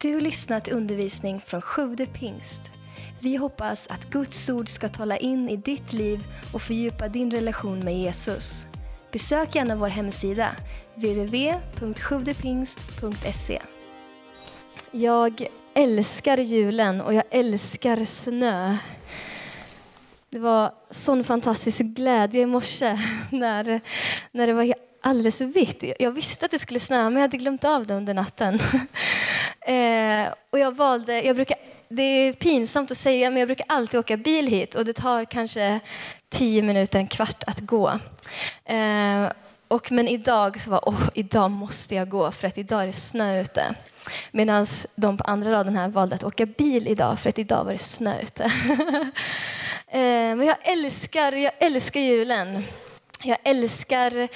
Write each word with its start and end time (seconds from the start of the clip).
Du 0.00 0.14
har 0.14 0.20
lyssnat 0.20 0.64
till 0.64 0.74
undervisning 0.74 1.40
från 1.40 1.62
Sjude 1.62 2.06
pingst. 2.06 2.72
Vi 3.20 3.36
hoppas 3.36 3.88
att 3.88 4.10
Guds 4.10 4.50
ord 4.50 4.68
ska 4.68 4.88
tala 4.88 5.16
in 5.16 5.48
i 5.48 5.56
ditt 5.56 5.92
liv 5.92 6.24
och 6.52 6.62
fördjupa 6.62 7.08
din 7.08 7.30
relation 7.30 7.78
med 7.78 7.98
Jesus. 7.98 8.66
Besök 9.12 9.54
gärna 9.54 9.76
vår 9.76 9.88
hemsida, 9.88 10.56
www.sjuvdepingst.se. 10.94 13.62
Jag 14.90 15.46
älskar 15.74 16.38
julen 16.38 17.00
och 17.00 17.14
jag 17.14 17.24
älskar 17.30 18.04
snö. 18.04 18.76
Det 20.30 20.38
var 20.38 20.72
sån 20.90 21.24
fantastisk 21.24 21.80
glädje 21.80 22.42
i 22.42 22.46
morse 22.46 22.98
när, 23.30 23.80
när 24.32 24.46
det 24.46 24.52
var 24.52 24.74
alldeles 25.00 25.40
vitt. 25.40 25.84
Jag 25.98 26.10
visste 26.10 26.44
att 26.44 26.50
det 26.50 26.58
skulle 26.58 26.80
snöa, 26.80 27.10
men 27.10 27.12
jag 27.12 27.20
hade 27.20 27.36
glömt 27.36 27.64
av 27.64 27.86
det 27.86 27.94
under 27.94 28.14
natten. 28.14 28.58
eh, 29.66 30.32
och 30.50 30.58
jag 30.58 30.76
valde, 30.76 31.22
jag 31.22 31.36
brukar, 31.36 31.56
det 31.88 32.02
är 32.02 32.32
pinsamt 32.32 32.90
att 32.90 32.96
säga, 32.96 33.30
men 33.30 33.38
jag 33.38 33.48
brukar 33.48 33.66
alltid 33.68 34.00
åka 34.00 34.16
bil 34.16 34.46
hit 34.46 34.74
och 34.74 34.84
det 34.84 34.92
tar 34.92 35.24
kanske 35.24 35.80
tio 36.28 36.62
minuter, 36.62 36.98
en 36.98 37.06
kvart 37.06 37.44
att 37.46 37.60
gå. 37.60 37.88
Eh, 38.64 39.30
och, 39.68 39.92
men 39.92 40.08
idag 40.08 40.60
så 40.60 40.70
var 40.70 40.88
åh, 40.88 41.08
idag 41.14 41.50
måste 41.50 41.94
jag 41.94 42.08
gå 42.08 42.30
för 42.30 42.48
att 42.48 42.58
idag 42.58 42.82
är 42.82 42.86
det 42.86 42.92
snö 42.92 43.40
ute. 43.40 43.74
Medan 44.30 44.66
de 44.96 45.16
på 45.16 45.24
andra 45.24 45.52
raden 45.52 45.76
här 45.76 45.88
valde 45.88 46.14
att 46.14 46.24
åka 46.24 46.46
bil 46.46 46.88
idag 46.88 47.18
för 47.18 47.28
att 47.28 47.38
idag 47.38 47.64
var 47.64 47.72
det 47.72 47.78
snö 47.78 48.20
ute. 48.22 48.44
eh, 49.88 50.36
men 50.36 50.46
jag 50.46 50.56
älskar, 50.62 51.32
jag 51.32 51.52
älskar 51.58 52.00
julen. 52.00 52.64
Jag 53.22 53.38
älskar 53.44 54.28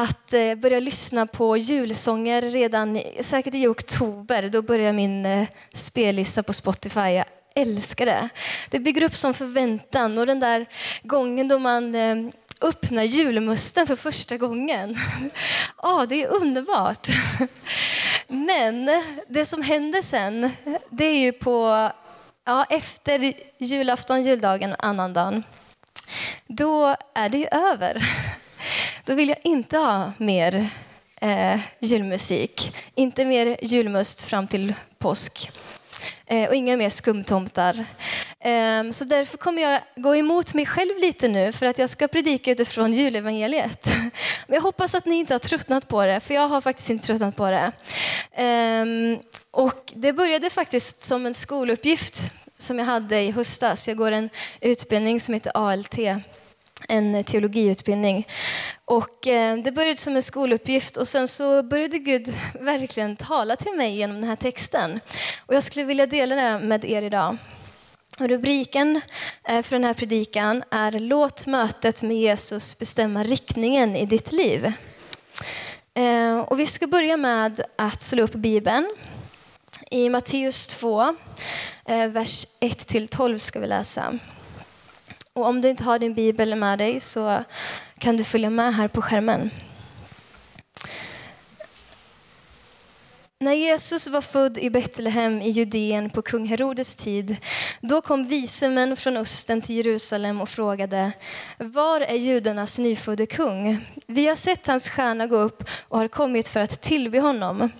att 0.00 0.32
eh, 0.32 0.54
börja 0.54 0.80
lyssna 0.80 1.26
på 1.26 1.56
julsånger 1.56 2.42
redan 2.42 3.02
säkert 3.20 3.54
i 3.54 3.66
oktober. 3.66 4.48
Då 4.48 4.62
börjar 4.62 4.92
min 4.92 5.26
eh, 5.26 5.48
spellista 5.72 6.42
på 6.42 6.52
Spotify. 6.52 7.00
Jag 7.00 7.24
älskar 7.54 8.06
det. 8.06 8.28
Det 8.70 8.78
bygger 8.78 9.02
upp 9.02 9.14
som 9.14 9.34
förväntan 9.34 10.18
och 10.18 10.26
den 10.26 10.40
där 10.40 10.66
gången 11.02 11.48
då 11.48 11.58
man 11.58 11.94
eh, 11.94 12.16
öppnar 12.60 13.02
julmusten 13.02 13.86
för 13.86 13.96
första 13.96 14.36
gången. 14.36 14.96
Ja, 15.82 16.06
det 16.06 16.22
är 16.22 16.28
underbart. 16.28 17.08
Men 18.26 19.02
det 19.28 19.44
som 19.44 19.62
händer 19.62 20.02
sen, 20.02 20.50
det 20.90 21.04
är 21.04 21.18
ju 21.18 21.32
på 21.32 21.90
ja, 22.44 22.64
efter 22.70 23.32
julafton, 23.58 24.22
juldagen, 24.22 24.74
annandagen. 24.78 25.42
Då 26.46 26.96
är 27.14 27.28
det 27.28 27.38
ju 27.38 27.46
över. 27.46 28.02
Då 29.04 29.14
vill 29.14 29.28
jag 29.28 29.38
inte 29.42 29.76
ha 29.76 30.12
mer 30.18 30.70
eh, 31.20 31.60
julmusik. 31.80 32.76
Inte 32.94 33.24
mer 33.24 33.56
julmust 33.62 34.20
fram 34.20 34.46
till 34.46 34.74
påsk. 34.98 35.50
Eh, 36.26 36.48
och 36.48 36.54
inga 36.54 36.76
mer 36.76 36.90
skumtomtar. 36.90 37.84
Eh, 38.40 38.90
så 38.90 39.04
därför 39.04 39.38
kommer 39.38 39.62
jag 39.62 39.80
gå 39.96 40.16
emot 40.16 40.54
mig 40.54 40.66
själv 40.66 40.98
lite 40.98 41.28
nu 41.28 41.52
för 41.52 41.66
att 41.66 41.78
jag 41.78 41.90
ska 41.90 42.08
predika 42.08 42.50
utifrån 42.50 42.92
julevangeliet. 42.92 43.88
Men 44.46 44.54
jag 44.54 44.62
hoppas 44.62 44.94
att 44.94 45.06
ni 45.06 45.16
inte 45.16 45.34
har 45.34 45.38
tröttnat 45.38 45.88
på 45.88 46.04
det, 46.04 46.20
för 46.20 46.34
jag 46.34 46.48
har 46.48 46.60
faktiskt 46.60 46.90
inte 46.90 47.06
tröttnat 47.06 47.36
på 47.36 47.50
det. 47.50 47.72
Eh, 48.42 48.84
och 49.50 49.92
det 49.94 50.12
började 50.12 50.50
faktiskt 50.50 51.00
som 51.00 51.26
en 51.26 51.34
skoluppgift 51.34 52.32
som 52.58 52.78
jag 52.78 52.86
hade 52.86 53.20
i 53.20 53.30
höstas. 53.30 53.88
Jag 53.88 53.96
går 53.96 54.12
en 54.12 54.30
utbildning 54.60 55.20
som 55.20 55.34
heter 55.34 55.52
ALT 55.54 55.98
en 56.88 57.24
teologiutbildning. 57.24 58.26
Och 58.84 59.26
eh, 59.26 59.56
det 59.56 59.72
började 59.72 59.96
som 59.96 60.16
en 60.16 60.22
skoluppgift 60.22 60.96
och 60.96 61.08
sen 61.08 61.28
så 61.28 61.62
började 61.62 61.98
Gud 61.98 62.28
verkligen 62.60 63.16
tala 63.16 63.56
till 63.56 63.72
mig 63.72 63.96
genom 63.96 64.20
den 64.20 64.28
här 64.28 64.36
texten. 64.36 65.00
Och 65.46 65.54
jag 65.54 65.62
skulle 65.62 65.84
vilja 65.84 66.06
dela 66.06 66.34
det 66.34 66.58
med 66.58 66.84
er 66.84 67.02
idag. 67.02 67.36
Och 68.20 68.28
rubriken 68.28 69.00
eh, 69.44 69.62
för 69.62 69.76
den 69.76 69.84
här 69.84 69.94
predikan 69.94 70.62
är 70.70 70.92
Låt 70.92 71.46
mötet 71.46 72.02
med 72.02 72.16
Jesus 72.16 72.78
bestämma 72.78 73.22
riktningen 73.22 73.96
i 73.96 74.06
ditt 74.06 74.32
liv. 74.32 74.72
Eh, 75.94 76.38
och 76.38 76.60
vi 76.60 76.66
ska 76.66 76.86
börja 76.86 77.16
med 77.16 77.60
att 77.76 78.02
slå 78.02 78.22
upp 78.22 78.34
Bibeln. 78.34 78.94
I 79.90 80.08
Matteus 80.08 80.66
2, 80.66 81.16
eh, 81.84 82.06
vers 82.06 82.46
1-12 82.60 83.38
ska 83.38 83.60
vi 83.60 83.66
läsa. 83.66 84.18
Och 85.40 85.46
om 85.46 85.60
du 85.60 85.68
inte 85.68 85.84
har 85.84 85.98
din 85.98 86.14
bibel 86.14 86.54
med 86.54 86.78
dig 86.78 87.00
så 87.00 87.44
kan 87.98 88.16
du 88.16 88.24
följa 88.24 88.50
med 88.50 88.74
här 88.74 88.88
på 88.88 89.02
skärmen. 89.02 89.50
När 93.38 93.52
Jesus 93.52 94.08
var 94.08 94.20
född 94.20 94.58
i 94.58 94.70
Betlehem 94.70 95.42
i 95.42 95.50
Judeen 95.50 96.10
på 96.10 96.22
kung 96.22 96.46
Herodes 96.46 96.96
tid, 96.96 97.36
då 97.80 98.00
kom 98.00 98.24
vise 98.24 98.68
män 98.68 98.96
från 98.96 99.16
östen 99.16 99.62
till 99.62 99.76
Jerusalem 99.76 100.40
och 100.40 100.48
frågade, 100.48 101.12
var 101.58 102.00
är 102.00 102.16
judarnas 102.16 102.78
nyfödde 102.78 103.26
kung? 103.26 103.86
Vi 104.06 104.26
har 104.26 104.36
sett 104.36 104.66
hans 104.66 104.88
stjärna 104.88 105.26
gå 105.26 105.36
upp 105.36 105.64
och 105.88 105.98
har 105.98 106.08
kommit 106.08 106.48
för 106.48 106.60
att 106.60 106.80
tillbe 106.80 107.20
honom. 107.20 107.70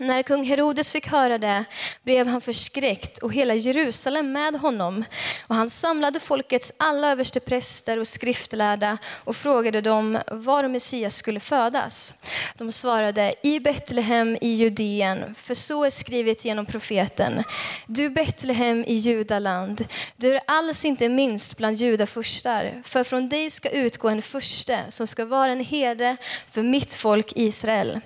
När 0.00 0.22
kung 0.22 0.44
Herodes 0.44 0.92
fick 0.92 1.06
höra 1.08 1.38
det 1.38 1.64
blev 2.02 2.26
han 2.26 2.40
förskräckt 2.40 3.18
och 3.18 3.32
hela 3.32 3.54
Jerusalem 3.54 4.32
med 4.32 4.54
honom. 4.54 5.04
Och 5.46 5.54
han 5.54 5.70
samlade 5.70 6.20
folkets 6.20 6.72
alla 6.76 7.10
överstepräster 7.10 7.98
och 7.98 8.08
skriftlärda 8.08 8.98
och 9.24 9.36
frågade 9.36 9.80
dem 9.80 10.18
var 10.26 10.68
Messias 10.68 11.16
skulle 11.16 11.40
födas. 11.40 12.14
De 12.54 12.72
svarade 12.72 13.34
i 13.42 13.60
Betlehem 13.60 14.36
i 14.40 14.48
Judeen, 14.48 15.34
för 15.34 15.54
så 15.54 15.84
är 15.84 15.90
skrivet 15.90 16.44
genom 16.44 16.66
profeten. 16.66 17.44
Du 17.86 18.10
Betlehem 18.10 18.84
i 18.84 18.94
Judaland, 18.94 19.86
du 20.16 20.34
är 20.34 20.40
alls 20.46 20.84
inte 20.84 21.08
minst 21.08 21.56
bland 21.56 21.76
judafurstar, 21.76 22.82
för 22.84 23.04
från 23.04 23.28
dig 23.28 23.50
ska 23.50 23.68
utgå 23.68 24.08
en 24.08 24.22
furste 24.22 24.80
som 24.88 25.06
ska 25.06 25.24
vara 25.24 25.52
en 25.52 25.64
herde 25.64 26.16
för 26.50 26.62
mitt 26.62 26.94
folk 26.94 27.32
Israel. 27.36 28.00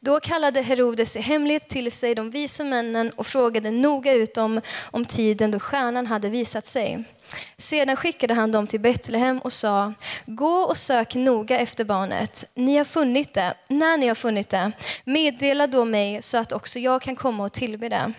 Då 0.00 0.20
kallade 0.20 0.62
Herodes 0.62 1.16
hemlighet 1.30 1.68
till 1.68 1.92
sig 1.92 2.14
de 2.14 2.30
vise 2.30 2.64
männen 2.64 3.10
och 3.10 3.26
frågade 3.26 3.70
noga 3.70 4.12
ut 4.12 4.34
dem 4.34 4.60
om 4.90 5.04
tiden 5.04 5.50
då 5.50 5.60
stjärnan 5.60 6.06
hade 6.06 6.28
visat 6.28 6.66
sig. 6.66 7.04
Sedan 7.56 7.96
skickade 7.96 8.34
han 8.34 8.52
dem 8.52 8.66
till 8.66 8.80
Betlehem 8.80 9.38
och 9.38 9.52
sa, 9.52 9.92
gå 10.26 10.54
och 10.54 10.76
sök 10.76 11.14
noga 11.14 11.58
efter 11.58 11.84
barnet. 11.84 12.44
Ni 12.54 12.76
har 12.76 12.84
funnit 12.84 13.34
det. 13.34 13.54
När 13.68 13.96
ni 13.96 14.08
har 14.08 14.14
funnit 14.14 14.48
det, 14.48 14.72
meddela 15.04 15.66
då 15.66 15.84
mig 15.84 16.22
så 16.22 16.38
att 16.38 16.52
också 16.52 16.78
jag 16.78 17.02
kan 17.02 17.16
komma 17.16 17.44
och 17.44 17.52
tillbe 17.52 17.88
det. 17.88 18.12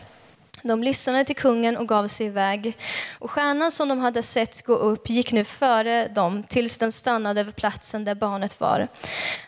De 0.63 0.83
lyssnade 0.83 1.23
till 1.23 1.35
kungen 1.35 1.77
och 1.77 1.87
gav 1.87 2.07
sig 2.07 2.27
iväg. 2.27 2.77
Och 3.19 3.31
stjärnan 3.31 3.71
som 3.71 3.89
de 3.89 3.99
hade 3.99 4.23
sett 4.23 4.65
gå 4.65 4.73
upp 4.73 5.09
gick 5.09 5.31
nu 5.31 5.43
före 5.43 6.07
dem 6.07 6.43
tills 6.43 6.77
den 6.77 6.91
stannade 6.91 7.41
över 7.41 7.51
platsen 7.51 8.05
där 8.05 8.15
barnet 8.15 8.59
var. 8.59 8.87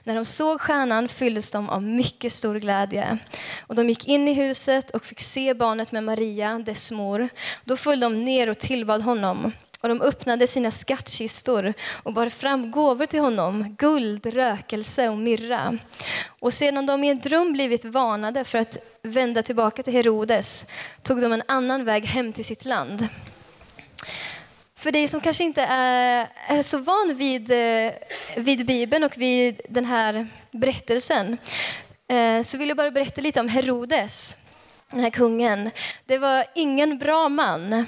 När 0.04 0.16
de 0.16 0.26
såg 0.26 0.62
stjärnan 0.62 1.08
fylldes 1.08 1.52
de 1.52 1.70
av 1.70 1.84
mycket 1.84 2.32
stor 2.32 2.60
glädje. 2.60 3.18
Och 3.68 3.76
de 3.76 3.90
gick 3.90 4.08
in 4.08 4.28
i 4.28 4.34
huset 4.34 4.92
och 4.92 5.06
fick 5.06 5.20
se 5.20 5.54
barnet 5.54 5.92
med 5.92 6.04
Maria, 6.04 6.60
dess 6.60 6.92
mor. 6.92 7.30
Då 7.64 7.78
föll 7.78 8.00
de 8.00 8.26
ner 8.26 8.50
och 8.50 8.60
tillbad 8.60 9.02
honom 9.02 9.52
och 9.84 9.90
de 9.90 10.02
öppnade 10.02 10.48
sina 10.48 10.72
skattkistor 10.72 11.74
och 12.04 12.14
bar 12.14 12.30
fram 12.30 12.72
gåvor 12.72 13.06
till 13.06 13.20
honom, 13.20 13.76
guld, 13.78 14.26
rökelse 14.26 15.10
och 15.10 15.18
myrra. 15.18 15.78
Och 16.40 16.54
sedan 16.54 16.86
de 16.86 17.04
i 17.04 17.10
en 17.10 17.20
dröm 17.20 17.54
blivit 17.54 17.86
varnade 17.86 18.44
för 18.44 18.58
att 18.58 18.78
vända 19.02 19.42
tillbaka 19.42 19.84
till 19.84 19.94
Herodes 19.94 20.68
tog 21.02 21.22
de 21.22 21.34
en 21.34 21.44
annan 21.48 21.86
väg 21.86 22.06
hem 22.06 22.34
till 22.34 22.46
sitt 22.46 22.66
land. 22.66 23.08
För 24.76 24.92
dig 24.92 25.08
som 25.08 25.22
kanske 25.22 25.44
inte 25.44 25.62
är, 25.62 26.28
är 26.48 26.62
så 26.62 26.78
van 26.78 27.16
vid, 27.16 27.52
eh, 27.52 27.92
vid 28.38 28.66
Bibeln 28.66 29.04
och 29.04 29.18
vid 29.18 29.62
den 29.70 29.86
här 29.86 30.28
berättelsen 30.52 31.38
eh, 32.08 32.42
så 32.42 32.58
vill 32.58 32.68
jag 32.68 32.78
bara 32.78 32.92
berätta 32.92 33.22
lite 33.22 33.40
om 33.40 33.48
Herodes, 33.48 34.38
den 34.92 35.00
här 35.00 35.10
kungen. 35.10 35.72
Det 36.06 36.18
var 36.18 36.46
ingen 36.56 36.98
bra 36.98 37.30
man. 37.30 37.86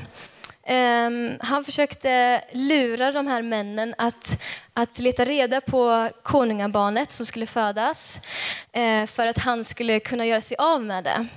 Um, 0.70 1.38
han 1.40 1.64
försökte 1.64 2.42
lura 2.52 3.12
de 3.12 3.28
här 3.28 3.42
männen 3.42 3.96
att, 3.98 4.42
att 4.74 5.00
leta 5.00 5.26
reda 5.26 5.62
på 5.62 6.10
konungabarnet 6.24 7.12
som 7.12 7.26
skulle 7.26 7.46
födas 7.46 8.22
uh, 8.78 9.06
för 9.06 9.28
att 9.28 9.38
han 9.38 9.64
skulle 9.64 10.00
kunna 10.00 10.26
göra 10.26 10.42
sig 10.42 10.58
av 10.58 10.84
med 10.84 11.04
det. 11.04 11.28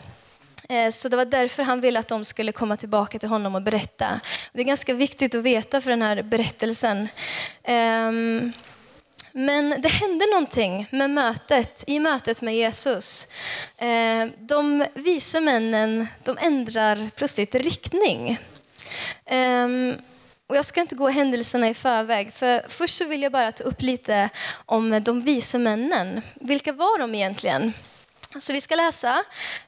Uh, 0.75 0.91
så 0.91 1.09
det 1.09 1.17
var 1.17 1.25
därför 1.25 1.63
han 1.63 1.81
ville 1.81 1.99
att 1.99 2.09
de 2.09 2.25
skulle 2.25 2.53
komma 2.53 2.77
tillbaka 2.77 3.19
till 3.19 3.29
honom 3.29 3.55
och 3.55 3.63
berätta. 3.63 4.21
Det 4.53 4.61
är 4.61 4.65
ganska 4.65 4.95
viktigt 4.95 5.35
att 5.35 5.43
veta 5.43 5.81
för 5.81 5.91
den 5.91 6.03
här 6.03 6.23
berättelsen. 6.23 7.09
Um, 7.69 8.53
men 9.33 9.75
det 9.79 9.89
hände 9.89 10.27
någonting 10.27 10.87
med 10.91 11.11
mötet, 11.11 11.85
i 11.87 12.01
mötet 12.01 12.43
med 12.43 12.57
Jesus. 12.57 13.29
Uh, 13.83 14.31
de 14.39 14.85
vise 14.95 15.41
männen 15.41 16.07
de 16.25 16.37
ändrar 16.41 17.11
plötsligt 17.17 17.55
riktning. 17.55 18.39
Um, 19.31 19.97
och 20.47 20.57
jag 20.57 20.65
ska 20.65 20.81
inte 20.81 20.95
gå 20.95 21.09
händelserna 21.09 21.69
i 21.69 21.75
förväg, 21.75 22.33
för 22.33 22.63
först 22.69 22.97
så 22.97 23.05
vill 23.05 23.23
jag 23.23 23.33
bara 23.33 23.53
ta 23.53 23.65
upp 23.65 23.83
lite 23.83 24.29
om 24.67 25.03
de 25.05 25.23
vise 25.23 25.59
männen. 25.59 26.23
Vilka 26.35 26.73
var 26.73 26.99
de 26.99 27.15
egentligen? 27.15 27.73
Så 28.41 28.53
vi 28.53 28.61
ska 28.61 28.75
läsa 28.75 29.25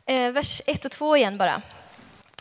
eh, 0.06 0.30
vers 0.30 0.62
1 0.66 0.84
och 0.84 0.90
2 0.90 1.16
igen 1.16 1.38
bara. 1.38 1.62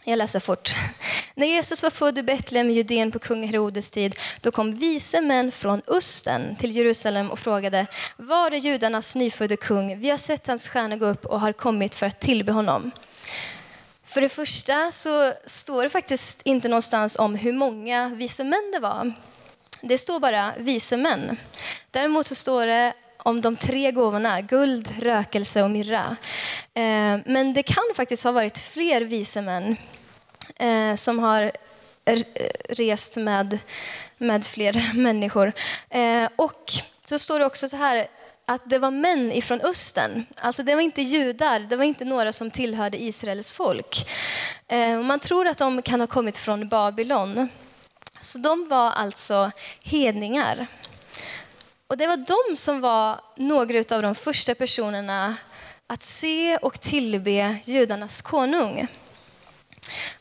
Jag 0.04 0.18
läser 0.18 0.40
fort. 0.40 0.76
När 1.36 1.48
Jesus 1.48 1.84
var 1.84 1.90
född 1.90 2.18
i 2.18 2.24
Betlehem 2.24 2.70
i 2.70 2.74
Judeen 2.74 3.12
på 3.12 3.20
kung 3.20 3.48
Herodes 3.48 3.92
tid, 3.92 4.16
då 4.42 4.52
kom 4.52 4.76
vise 4.76 5.22
män 5.22 5.52
från 5.52 5.82
östen 5.88 6.56
till 6.56 6.76
Jerusalem 6.76 7.32
och 7.32 7.40
frågade, 7.40 7.88
var 8.18 8.52
är 8.52 8.58
judarnas 8.58 9.16
nyfödde 9.16 9.58
kung? 9.58 10.00
Vi 10.00 10.10
har 10.10 10.18
sett 10.18 10.48
hans 10.48 10.70
stjärna 10.70 10.96
gå 10.96 11.06
upp 11.06 11.26
och 11.26 11.40
har 11.40 11.54
kommit 11.54 11.96
för 11.96 12.06
att 12.06 12.20
tillbe 12.20 12.52
honom. 12.52 12.92
För 14.10 14.22
det 14.22 14.30
första 14.30 14.92
så 14.92 15.34
står 15.46 15.84
det 15.84 15.90
faktiskt 15.90 16.42
inte 16.44 16.68
någonstans 16.68 17.16
om 17.20 17.36
hur 17.36 17.54
många 17.54 18.10
vise 18.10 18.44
män 18.44 18.72
det 18.74 18.80
var. 18.80 19.14
Det 19.82 19.98
står 19.98 20.20
bara 20.20 20.54
vise 20.58 20.98
män. 20.98 21.38
Däremot 21.92 22.26
så 22.26 22.36
står 22.36 22.66
det 22.66 22.94
om 23.18 23.42
de 23.42 23.56
tre 23.56 23.92
gåvorna, 23.92 24.42
guld, 24.42 24.94
rökelse 25.00 25.64
och 25.64 25.72
mirra. 25.72 26.18
Eh, 26.74 27.18
men 27.26 27.54
det 27.54 27.64
kan 27.64 27.84
faktiskt 27.96 28.24
ha 28.24 28.32
varit 28.32 28.58
fler 28.58 29.02
vise 29.02 29.42
män 29.42 29.76
eh, 30.56 30.96
som 30.96 31.20
har 31.20 31.52
rest 32.70 33.18
med, 33.18 33.60
med 34.18 34.46
fler 34.46 34.94
människor. 34.98 35.54
Eh, 35.90 36.30
och 36.36 36.72
så 37.06 37.20
står 37.20 37.40
det 37.40 37.46
också 37.46 37.70
så 37.70 37.76
här 37.76 38.08
att 38.50 38.70
det 38.70 38.80
var 38.80 38.92
män 38.92 39.32
ifrån 39.32 39.62
östern. 39.62 40.26
Alltså 40.36 40.64
det 40.64 40.76
var 40.76 40.82
inte 40.82 41.02
judar, 41.02 41.60
det 41.60 41.76
var 41.76 41.84
inte 41.84 42.06
några 42.06 42.34
som 42.34 42.52
tillhörde 42.52 43.04
Israels 43.04 43.54
folk. 43.54 44.10
Eh, 44.68 45.02
man 45.02 45.20
tror 45.20 45.48
att 45.48 45.58
de 45.58 45.82
kan 45.82 46.00
ha 46.00 46.08
kommit 46.08 46.38
från 46.38 46.70
Babylon. 46.70 47.50
Så 48.22 48.38
de 48.38 48.68
var 48.68 48.92
alltså 48.92 49.52
hedningar. 49.84 50.68
Och 51.88 51.98
det 51.98 52.08
var 52.08 52.18
de 52.18 52.56
som 52.56 52.82
var 52.82 53.20
några 53.36 53.96
av 53.96 54.02
de 54.02 54.16
första 54.16 54.56
personerna 54.56 55.36
att 55.88 56.02
se 56.02 56.58
och 56.58 56.82
tillbe 56.82 57.58
judarnas 57.64 58.22
konung. 58.22 58.88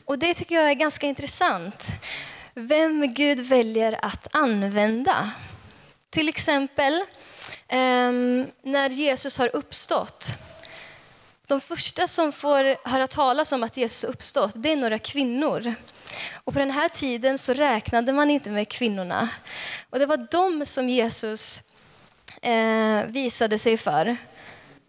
Och 0.05 0.19
det 0.19 0.33
tycker 0.33 0.55
jag 0.55 0.69
är 0.69 0.73
ganska 0.73 1.07
intressant. 1.07 1.87
Vem 2.53 3.13
Gud 3.13 3.39
väljer 3.39 4.05
att 4.05 4.27
använda. 4.31 5.31
Till 6.09 6.29
exempel 6.29 7.05
Ehm, 7.67 8.47
när 8.63 8.89
Jesus 8.89 9.37
har 9.37 9.55
uppstått. 9.55 10.27
De 11.47 11.61
första 11.61 12.07
som 12.07 12.31
får 12.31 12.89
höra 12.89 13.07
talas 13.07 13.51
om 13.51 13.63
att 13.63 13.77
Jesus 13.77 14.03
har 14.03 14.09
uppstått, 14.09 14.51
det 14.55 14.71
är 14.71 14.75
några 14.75 14.99
kvinnor. 14.99 15.73
Och 16.33 16.53
på 16.53 16.59
den 16.59 16.71
här 16.71 16.89
tiden 16.89 17.37
så 17.37 17.53
räknade 17.53 18.13
man 18.13 18.29
inte 18.29 18.49
med 18.49 18.69
kvinnorna. 18.69 19.29
Och 19.89 19.99
det 19.99 20.05
var 20.05 20.27
de 20.31 20.65
som 20.65 20.89
Jesus 20.89 21.61
eh, 22.41 23.03
visade 23.07 23.57
sig 23.57 23.77
för. 23.77 24.17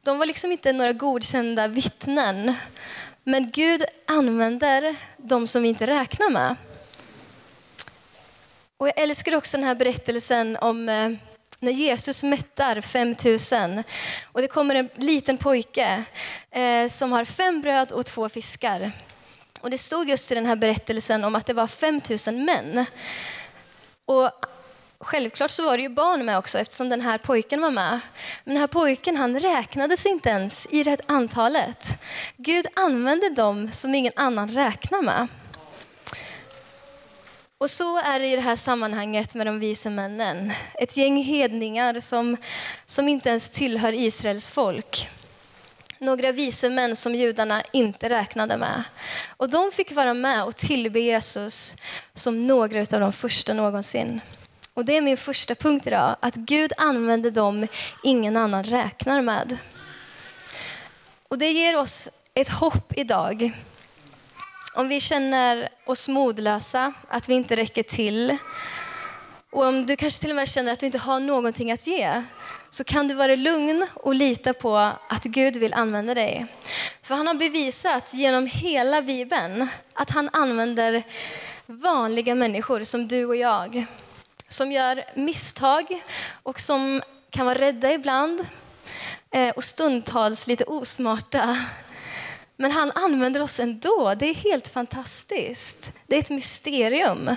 De 0.02 0.18
var 0.18 0.26
liksom 0.26 0.52
inte 0.52 0.72
några 0.72 0.92
godkända 0.92 1.68
vittnen. 1.68 2.54
Men 3.24 3.50
Gud 3.50 3.84
använder 4.06 4.96
de 5.16 5.46
som 5.46 5.62
vi 5.62 5.68
inte 5.68 5.86
räknar 5.86 6.30
med. 6.30 6.56
Och 8.76 8.88
jag 8.88 8.98
älskar 8.98 9.36
också 9.36 9.56
den 9.56 9.66
här 9.66 9.74
berättelsen 9.74 10.56
om 10.56 10.88
eh, 10.88 11.10
när 11.60 11.72
Jesus 11.72 12.22
mättar 12.22 12.80
5000 12.80 13.82
och 14.32 14.40
det 14.40 14.48
kommer 14.48 14.74
en 14.74 14.88
liten 14.94 15.38
pojke 15.38 16.04
eh, 16.50 16.88
som 16.88 17.12
har 17.12 17.24
fem 17.24 17.60
bröd 17.60 17.92
och 17.92 18.06
två 18.06 18.28
fiskar. 18.28 18.92
Och 19.60 19.70
det 19.70 19.78
stod 19.78 20.08
just 20.08 20.32
i 20.32 20.34
den 20.34 20.46
här 20.46 20.56
berättelsen 20.56 21.24
om 21.24 21.34
att 21.34 21.46
det 21.46 21.52
var 21.52 21.66
5000 21.66 22.44
män. 22.44 22.84
Och 24.04 24.30
självklart 25.00 25.50
så 25.50 25.64
var 25.64 25.76
det 25.76 25.82
ju 25.82 25.88
barn 25.88 26.24
med 26.24 26.38
också 26.38 26.58
eftersom 26.58 26.88
den 26.88 27.00
här 27.00 27.18
pojken 27.18 27.60
var 27.60 27.70
med. 27.70 28.00
Men 28.44 28.54
den 28.54 28.60
här 28.60 28.66
pojken 28.66 29.16
han 29.16 29.40
räknades 29.40 30.06
inte 30.06 30.28
ens 30.28 30.66
i 30.70 30.82
det 30.82 30.90
här 30.90 31.00
antalet. 31.06 32.02
Gud 32.36 32.66
använde 32.76 33.28
dem 33.28 33.72
som 33.72 33.94
ingen 33.94 34.12
annan 34.16 34.48
räknar 34.48 35.02
med. 35.02 35.28
Och 37.60 37.70
så 37.70 37.98
är 37.98 38.20
det 38.20 38.26
i 38.26 38.36
det 38.36 38.42
här 38.42 38.56
sammanhanget 38.56 39.34
med 39.34 39.46
de 39.46 39.58
vise 39.58 39.90
männen. 39.90 40.52
Ett 40.74 40.96
gäng 40.96 41.22
hedningar 41.22 42.00
som, 42.00 42.36
som 42.86 43.08
inte 43.08 43.28
ens 43.28 43.50
tillhör 43.50 43.92
Israels 43.92 44.50
folk 44.50 45.08
några 45.98 46.32
vise 46.32 46.70
män 46.70 46.96
som 46.96 47.14
judarna 47.14 47.62
inte 47.72 48.08
räknade 48.08 48.56
med. 48.56 48.84
Och 49.36 49.50
de 49.50 49.72
fick 49.72 49.92
vara 49.92 50.14
med 50.14 50.44
och 50.44 50.56
tillbe 50.56 51.00
Jesus 51.00 51.76
som 52.14 52.46
några 52.46 52.80
av 52.80 53.00
de 53.00 53.12
första 53.12 53.54
någonsin. 53.54 54.20
Och 54.74 54.84
det 54.84 54.96
är 54.96 55.00
min 55.00 55.16
första 55.16 55.54
punkt 55.54 55.86
idag, 55.86 56.16
att 56.20 56.34
Gud 56.34 56.72
använder 56.76 57.30
dem 57.30 57.66
ingen 58.04 58.36
annan 58.36 58.64
räknar 58.64 59.22
med. 59.22 59.58
Och 61.28 61.38
det 61.38 61.50
ger 61.50 61.76
oss 61.76 62.08
ett 62.34 62.48
hopp 62.48 62.92
idag. 62.96 63.52
Om 64.75 64.88
vi 64.88 65.00
känner 65.00 65.69
oss 65.87 66.08
modlösa, 66.08 66.93
att 67.08 67.28
vi 67.28 67.34
inte 67.34 67.56
räcker 67.56 67.82
till 67.82 68.38
och 69.50 69.64
om 69.64 69.87
du 69.87 69.96
kanske 69.96 70.20
till 70.20 70.31
och 70.31 70.37
med 70.37 70.49
känner 70.49 70.72
att 70.72 70.81
du 70.81 70.87
inte 70.87 70.99
har 70.99 71.20
någonting 71.20 71.72
att 71.72 71.87
ge 71.87 72.22
så 72.70 72.84
kan 72.84 73.08
du 73.08 73.14
vara 73.14 73.34
lugn 73.34 73.87
och 73.94 74.14
lita 74.14 74.52
på 74.52 74.76
att 75.08 75.25
Gud 75.25 75.56
vill 75.56 75.75
använda 75.75 76.14
dig. 76.14 76.46
För 77.02 77.14
han 77.14 77.26
har 77.26 77.34
bevisat 77.34 78.14
genom 78.14 78.46
hela 78.46 79.02
Bibeln 79.02 79.69
att 79.94 80.11
han 80.11 80.31
använder 80.32 81.02
vanliga 81.66 82.34
människor 82.34 82.84
som 82.84 83.08
du 83.08 83.25
och 83.25 83.37
jag. 83.37 83.87
Som 84.49 84.73
gör 84.73 85.05
misstag 85.14 86.02
och 86.43 86.61
som 86.61 87.02
kan 87.31 87.46
vara 87.46 87.58
rädda 87.58 87.93
ibland 87.93 88.46
eh, 89.31 89.49
och 89.49 89.64
stundtals 89.64 90.46
lite 90.46 90.64
osmarta. 90.64 91.56
Men 92.60 92.70
han 92.70 92.92
använder 92.94 93.42
oss 93.42 93.60
ändå. 93.60 94.14
Det 94.18 94.26
är 94.26 94.34
helt 94.34 94.68
fantastiskt. 94.68 95.92
Det 96.06 96.16
är 96.16 96.18
ett 96.18 96.30
mysterium. 96.30 97.36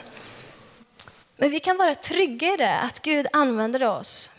Men 1.38 1.50
vi 1.50 1.60
kan 1.60 1.78
vara 1.78 1.96
trygga 1.96 2.54
i 2.54 2.58
det, 2.58 2.80
att 2.80 3.02
Gud 3.02 3.28
använder 3.34 3.84
oss. 3.84 4.32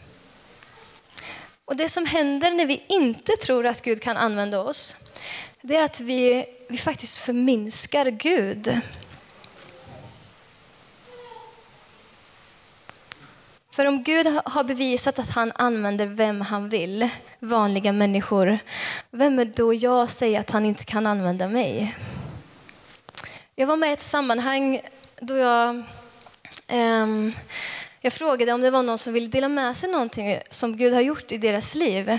Och 1.64 1.76
det 1.76 1.88
som 1.88 2.06
händer 2.06 2.50
när 2.50 2.66
vi 2.66 2.84
inte 2.88 3.32
tror 3.32 3.66
att 3.66 3.82
Gud 3.82 4.02
kan 4.02 4.16
använda 4.16 4.60
oss, 4.60 4.96
det 5.60 5.76
är 5.76 5.84
att 5.84 6.00
vi, 6.00 6.46
vi 6.68 6.78
faktiskt 6.78 7.18
förminskar 7.18 8.10
Gud. 8.10 8.80
För 13.74 13.86
om 13.86 14.02
Gud 14.02 14.26
har 14.44 14.64
bevisat 14.64 15.18
att 15.18 15.30
han 15.30 15.52
använder 15.54 16.06
vem 16.06 16.40
han 16.40 16.68
vill, 16.68 17.08
vanliga 17.38 17.92
människor, 17.92 18.58
vem 19.10 19.38
är 19.38 19.44
då 19.44 19.74
jag 19.74 20.02
att 20.02 20.10
säga 20.10 20.40
att 20.40 20.50
han 20.50 20.64
inte 20.64 20.84
kan 20.84 21.06
använda 21.06 21.48
mig? 21.48 21.96
Jag 23.54 23.66
var 23.66 23.76
med 23.76 23.90
i 23.90 23.92
ett 23.92 24.00
sammanhang 24.00 24.80
då 25.20 25.36
jag 25.36 25.82
um, 26.72 27.32
jag 28.00 28.12
frågade 28.12 28.52
om 28.52 28.60
det 28.60 28.70
var 28.70 28.82
någon 28.82 28.98
som 28.98 29.12
ville 29.12 29.26
dela 29.26 29.48
med 29.48 29.76
sig 29.76 29.90
någonting 29.90 30.38
som 30.50 30.76
Gud 30.76 30.94
har 30.94 31.00
gjort 31.00 31.32
i 31.32 31.38
deras 31.38 31.74
liv. 31.74 32.18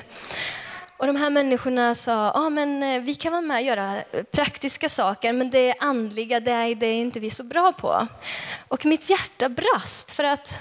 Och 0.98 1.08
de 1.08 1.16
här 1.16 1.30
människorna 1.30 1.96
sa, 1.96 2.32
ah, 2.32 2.50
men 2.50 2.84
eh, 2.84 3.02
vi 3.02 3.16
kan 3.16 3.32
vara 3.32 3.42
med 3.42 3.58
och 3.58 3.64
göra 3.64 3.96
praktiska 4.32 4.90
saker, 4.90 5.34
men 5.34 5.50
det 5.50 5.76
andliga, 5.80 6.40
det 6.40 6.52
är, 6.52 6.76
det 6.76 6.86
är 6.86 6.94
inte 6.94 7.20
vi 7.20 7.30
så 7.30 7.44
bra 7.44 7.72
på. 7.72 8.08
Och 8.68 8.86
mitt 8.86 9.10
hjärta 9.10 9.50
brast, 9.50 10.12
för 10.12 10.24
att 10.24 10.60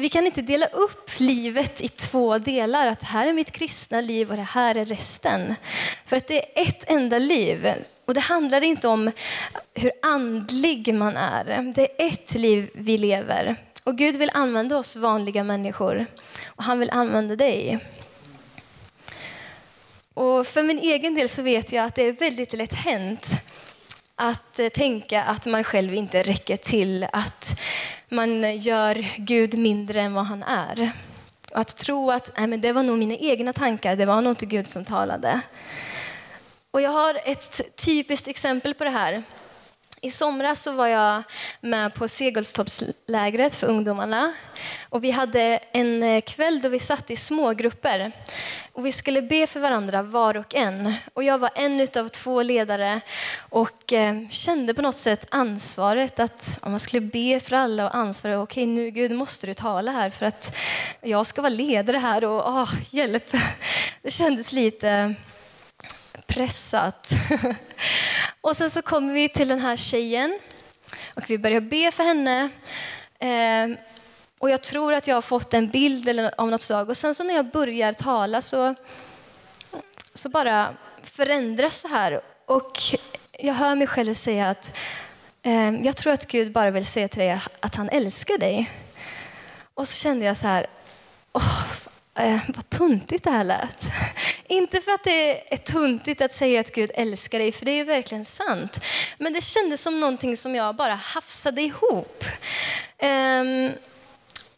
vi 0.00 0.08
kan 0.08 0.26
inte 0.26 0.42
dela 0.42 0.66
upp 0.66 1.10
livet 1.18 1.80
i 1.80 1.88
två 1.88 2.38
delar. 2.38 2.86
Att 2.86 3.02
här 3.02 3.26
är 3.26 3.32
mitt 3.32 3.50
kristna 3.50 4.00
liv 4.00 4.30
och 4.30 4.36
det 4.36 4.42
här 4.42 4.74
är 4.74 4.84
resten. 4.84 5.54
För 6.04 6.16
att 6.16 6.26
det 6.26 6.58
är 6.58 6.62
ett 6.68 6.90
enda 6.90 7.18
liv. 7.18 7.74
Och 8.04 8.14
det 8.14 8.20
handlar 8.20 8.62
inte 8.62 8.88
om 8.88 9.10
hur 9.74 9.92
andlig 10.02 10.94
man 10.94 11.16
är. 11.16 11.72
Det 11.74 12.02
är 12.02 12.08
ett 12.08 12.34
liv 12.34 12.70
vi 12.74 12.98
lever. 12.98 13.56
Och 13.84 13.98
Gud 13.98 14.16
vill 14.16 14.30
använda 14.34 14.78
oss 14.78 14.96
vanliga 14.96 15.44
människor. 15.44 16.06
Och 16.46 16.64
han 16.64 16.78
vill 16.78 16.90
använda 16.90 17.36
dig. 17.36 17.78
Och 20.14 20.46
för 20.46 20.62
min 20.62 20.78
egen 20.78 21.14
del 21.14 21.28
så 21.28 21.42
vet 21.42 21.72
jag 21.72 21.84
att 21.84 21.94
det 21.94 22.02
är 22.02 22.12
väldigt 22.12 22.52
lätt 22.52 22.72
hänt 22.72 23.30
att 24.20 24.58
eh, 24.58 24.68
tänka 24.68 25.22
att 25.22 25.46
man 25.46 25.64
själv 25.64 25.94
inte 25.94 26.22
räcker 26.22 26.56
till, 26.56 27.06
att 27.12 27.60
man 28.10 28.56
gör 28.56 29.06
Gud 29.16 29.58
mindre 29.58 30.00
än 30.00 30.14
vad 30.14 30.26
han 30.26 30.42
är. 30.42 30.92
Och 31.52 31.58
att 31.58 31.76
tro 31.76 32.10
att 32.10 32.32
Nej, 32.38 32.46
men 32.46 32.60
det 32.60 32.72
var 32.72 32.82
nog 32.82 32.98
mina 32.98 33.14
egna 33.14 33.52
tankar, 33.52 33.96
det 33.96 34.06
var 34.06 34.22
nog 34.22 34.32
inte 34.32 34.46
Gud 34.46 34.66
som 34.66 34.84
talade. 34.84 35.40
Och 36.70 36.80
jag 36.80 36.90
har 36.90 37.20
ett 37.24 37.60
typiskt 37.84 38.28
exempel 38.28 38.74
på 38.74 38.84
det 38.84 38.90
här. 38.90 39.22
I 40.02 40.10
somras 40.10 40.62
så 40.62 40.72
var 40.72 40.86
jag 40.86 41.22
med 41.60 41.94
på 41.94 42.08
Segelstorpslägret 42.08 43.54
för 43.54 43.66
ungdomarna. 43.66 44.32
Och 44.88 45.04
vi 45.04 45.10
hade 45.10 45.40
en 45.72 46.02
eh, 46.02 46.20
kväll 46.20 46.60
då 46.62 46.68
vi 46.68 46.78
satt 46.78 47.10
i 47.10 47.16
smågrupper. 47.16 48.12
Och 48.72 48.86
vi 48.86 48.92
skulle 48.92 49.22
be 49.22 49.46
för 49.46 49.60
varandra 49.60 50.02
var 50.02 50.36
och 50.36 50.54
en. 50.54 50.94
Och 51.14 51.24
jag 51.24 51.38
var 51.38 51.50
en 51.54 51.86
av 51.98 52.08
två 52.08 52.42
ledare 52.42 53.00
och 53.48 53.92
eh, 53.92 54.28
kände 54.28 54.74
på 54.74 54.82
något 54.82 54.96
sätt 54.96 55.26
ansvaret 55.30 56.20
att 56.20 56.58
om 56.62 56.70
man 56.70 56.80
skulle 56.80 57.00
be 57.00 57.40
för 57.40 57.56
alla 57.56 57.86
och 57.86 57.94
ansvara. 57.94 58.42
Okej, 58.42 58.66
nu 58.66 58.90
Gud 58.90 59.10
måste 59.10 59.46
du 59.46 59.54
tala 59.54 59.92
här 59.92 60.10
för 60.10 60.26
att 60.26 60.56
jag 61.00 61.26
ska 61.26 61.42
vara 61.42 61.54
ledare 61.54 61.98
här 61.98 62.24
och 62.24 62.48
åh, 62.48 62.72
hjälp. 62.90 63.32
Det 64.02 64.10
kändes 64.10 64.52
lite 64.52 65.14
pressat. 66.26 67.12
och 68.40 68.56
sen 68.56 68.70
så 68.70 68.82
kommer 68.82 69.12
vi 69.12 69.28
till 69.28 69.48
den 69.48 69.60
här 69.60 69.76
tjejen 69.76 70.38
och 71.14 71.30
vi 71.30 71.38
börjar 71.38 71.60
be 71.60 71.90
för 71.92 72.04
henne. 72.04 72.50
Eh, 73.18 73.78
och 74.38 74.50
jag 74.50 74.62
tror 74.62 74.92
att 74.92 75.06
jag 75.06 75.14
har 75.14 75.22
fått 75.22 75.54
en 75.54 75.68
bild 75.68 76.30
av 76.38 76.50
något 76.50 76.62
slag. 76.62 76.88
Och 76.88 76.96
sen 76.96 77.14
så 77.14 77.24
när 77.24 77.34
jag 77.34 77.50
börjar 77.50 77.92
tala 77.92 78.42
så, 78.42 78.74
så 80.14 80.28
bara 80.28 80.76
förändras 81.02 81.82
det 81.82 81.88
här. 81.88 82.20
Och 82.46 82.72
jag 83.38 83.54
hör 83.54 83.74
mig 83.74 83.86
själv 83.86 84.14
säga 84.14 84.48
att 84.48 84.76
eh, 85.42 85.70
jag 85.70 85.96
tror 85.96 86.12
att 86.12 86.26
Gud 86.26 86.52
bara 86.52 86.70
vill 86.70 86.86
säga 86.86 87.08
till 87.08 87.18
dig 87.18 87.40
att 87.60 87.74
han 87.74 87.88
älskar 87.88 88.38
dig. 88.38 88.70
Och 89.74 89.88
så 89.88 90.02
kände 90.02 90.26
jag 90.26 90.36
så 90.36 90.46
här, 90.46 90.66
oh, 91.32 91.64
eh, 92.22 92.40
vad 92.48 92.70
tuntigt 92.70 93.24
det 93.24 93.30
här 93.30 93.44
lät. 93.44 93.86
Inte 94.46 94.80
för 94.80 94.92
att 94.92 95.04
det 95.04 95.52
är 95.54 95.56
tuntigt 95.56 96.20
att 96.20 96.32
säga 96.32 96.60
att 96.60 96.72
Gud 96.72 96.90
älskar 96.94 97.38
dig, 97.38 97.52
för 97.52 97.64
det 97.64 97.80
är 97.80 97.84
verkligen 97.84 98.24
sant. 98.24 98.80
Men 99.18 99.32
det 99.32 99.44
kändes 99.44 99.82
som 99.82 100.00
någonting 100.00 100.36
som 100.36 100.54
jag 100.54 100.76
bara 100.76 100.94
hafsade 100.94 101.62
ihop. 101.62 102.24
Eh, 102.98 103.44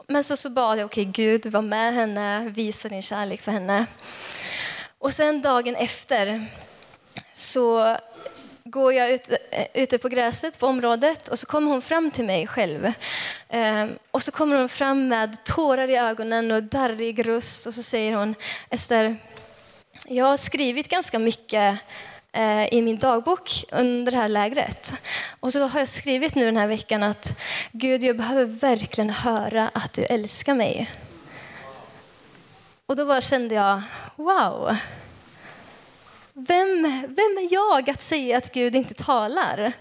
men 0.07 0.25
så, 0.25 0.37
så 0.37 0.50
bad 0.50 0.78
jag, 0.78 0.85
okej 0.85 1.02
okay, 1.02 1.25
Gud, 1.25 1.47
var 1.47 1.62
med 1.62 1.95
henne, 1.95 2.49
visa 2.54 2.88
din 2.88 3.02
kärlek 3.02 3.40
för 3.40 3.52
henne. 3.52 3.87
Och 4.99 5.12
sen 5.12 5.42
dagen 5.42 5.76
efter 5.76 6.47
så 7.33 7.97
går 8.64 8.92
jag 8.92 9.11
ut, 9.11 9.31
eh, 9.31 9.83
ute 9.83 9.99
på 9.99 10.09
gräset 10.09 10.59
på 10.59 10.66
området 10.66 11.28
och 11.28 11.38
så 11.38 11.47
kommer 11.47 11.71
hon 11.71 11.83
fram 11.83 12.11
till 12.11 12.25
mig 12.25 12.47
själv. 12.47 12.92
Ehm, 13.49 13.99
och 14.11 14.23
så 14.23 14.33
kommer 14.33 14.57
hon 14.57 14.69
fram 14.69 15.09
med 15.09 15.45
tårar 15.45 15.88
i 15.88 15.97
ögonen 15.97 16.50
och 16.50 16.62
darrig 16.62 17.28
röst 17.28 17.66
och 17.66 17.75
så 17.75 17.83
säger 17.83 18.12
hon, 18.12 18.35
Ester, 18.71 19.16
jag 20.07 20.25
har 20.25 20.37
skrivit 20.37 20.88
ganska 20.88 21.19
mycket 21.19 21.78
eh, 22.33 22.75
i 22.75 22.83
min 22.83 22.99
dagbok 22.99 23.50
under 23.73 24.12
det 24.12 24.19
här 24.19 24.28
lägret. 24.28 25.02
Och 25.40 25.52
så 25.52 25.66
har 25.66 25.78
jag 25.78 25.88
skrivit 25.88 26.35
nu 26.35 26.45
den 26.45 26.57
här 26.57 26.66
veckan 26.66 27.02
att 27.02 27.40
Gud, 27.73 28.02
jag 28.02 28.16
behöver 28.16 28.45
verkligen 28.45 29.11
höra 29.11 29.71
att 29.75 29.92
du 29.92 30.02
älskar 30.02 30.54
mig. 30.54 30.90
Och 32.87 32.97
då 32.97 33.07
bara 33.07 33.21
kände 33.21 33.54
jag, 33.54 33.83
wow. 34.16 34.76
Vem, 36.34 36.82
vem 37.08 37.38
är 37.38 37.52
jag 37.52 37.90
att 37.90 38.00
säga 38.00 38.38
att 38.38 38.52
Gud 38.52 38.76
inte 38.76 38.94
talar? 38.94 39.72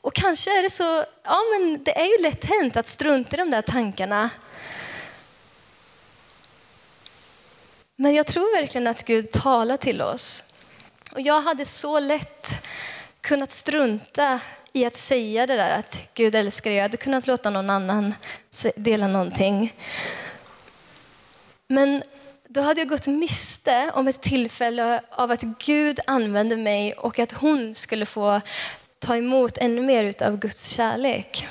Och 0.00 0.14
kanske 0.14 0.58
är 0.58 0.62
det 0.62 0.70
så, 0.70 1.04
ja 1.24 1.40
men 1.52 1.84
det 1.84 1.98
är 1.98 2.16
ju 2.16 2.22
lätt 2.22 2.44
hänt 2.44 2.76
att 2.76 2.86
strunta 2.86 3.36
i 3.36 3.38
de 3.38 3.50
där 3.50 3.62
tankarna. 3.62 4.30
Men 7.96 8.14
jag 8.14 8.26
tror 8.26 8.60
verkligen 8.60 8.86
att 8.86 9.04
Gud 9.04 9.30
talar 9.30 9.76
till 9.76 10.02
oss. 10.02 10.44
Och 11.12 11.20
jag 11.20 11.40
hade 11.40 11.64
så 11.64 11.98
lätt 11.98 12.66
kunnat 13.20 13.50
strunta 13.50 14.40
i 14.72 14.84
att 14.84 14.94
säga 14.94 15.46
det 15.46 15.56
där 15.56 15.78
att 15.78 16.02
Gud 16.14 16.34
älskar 16.34 16.70
dig. 16.70 16.76
Jag 16.76 16.84
hade 16.84 16.96
kunnat 16.96 17.26
låta 17.26 17.50
någon 17.50 17.70
annan 17.70 18.14
dela 18.76 19.08
någonting. 19.08 19.74
Men 21.68 22.02
då 22.50 22.60
hade 22.60 22.80
jag 22.80 22.88
gått 22.88 23.06
miste 23.06 23.90
om 23.94 24.08
ett 24.08 24.22
tillfälle 24.22 25.00
av 25.10 25.30
att 25.30 25.42
Gud 25.42 26.00
använde 26.06 26.56
mig 26.56 26.92
och 26.92 27.18
att 27.18 27.32
hon 27.32 27.74
skulle 27.74 28.06
få 28.06 28.40
ta 28.98 29.16
emot 29.16 29.58
ännu 29.58 29.82
mer 29.82 30.22
av 30.22 30.38
Guds 30.38 30.70
kärlek. 30.70 31.48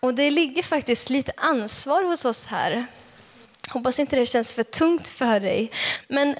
Och 0.00 0.14
det 0.14 0.30
ligger 0.30 0.62
faktiskt 0.62 1.10
lite 1.10 1.32
ansvar 1.36 2.02
hos 2.02 2.24
oss 2.24 2.46
här. 2.46 2.86
Hoppas 3.68 3.98
inte 3.98 4.16
det 4.16 4.26
känns 4.26 4.54
för 4.54 4.62
tungt 4.62 5.08
för 5.08 5.40
dig. 5.40 5.70
Men 6.08 6.36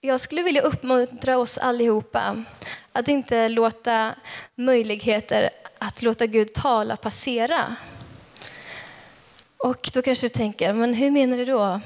jag 0.00 0.20
skulle 0.20 0.42
vilja 0.42 0.62
uppmuntra 0.62 1.38
oss 1.38 1.58
allihopa 1.58 2.44
att 2.92 3.08
inte 3.08 3.48
låta 3.48 4.14
möjligheter 4.54 5.50
att 5.78 6.02
låta 6.02 6.26
Gud 6.26 6.52
tala 6.52 6.96
passera. 6.96 7.76
Och 9.56 9.90
då 9.94 10.02
kanske 10.02 10.24
du 10.24 10.28
tänker, 10.28 10.72
men 10.72 10.94
hur 10.94 11.10
menar 11.10 11.36
du 11.36 11.44
då? 11.44 11.80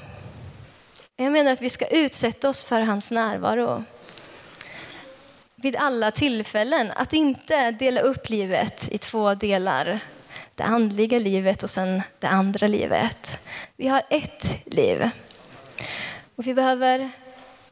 Jag 1.15 1.31
menar 1.31 1.51
att 1.51 1.61
vi 1.61 1.69
ska 1.69 1.87
utsätta 1.87 2.49
oss 2.49 2.65
för 2.65 2.81
hans 2.81 3.11
närvaro 3.11 3.83
vid 5.55 5.75
alla 5.75 6.11
tillfällen. 6.11 6.91
Att 6.95 7.13
inte 7.13 7.71
dela 7.71 8.01
upp 8.01 8.29
livet 8.29 8.89
i 8.91 8.97
två 8.97 9.33
delar. 9.33 9.99
Det 10.55 10.63
andliga 10.63 11.19
livet 11.19 11.63
och 11.63 11.69
sen 11.69 12.01
det 12.19 12.27
andra 12.27 12.67
livet. 12.67 13.39
Vi 13.75 13.87
har 13.87 14.01
ett 14.09 14.45
liv. 14.65 15.09
Och 16.35 16.47
vi 16.47 16.53
behöver 16.53 17.09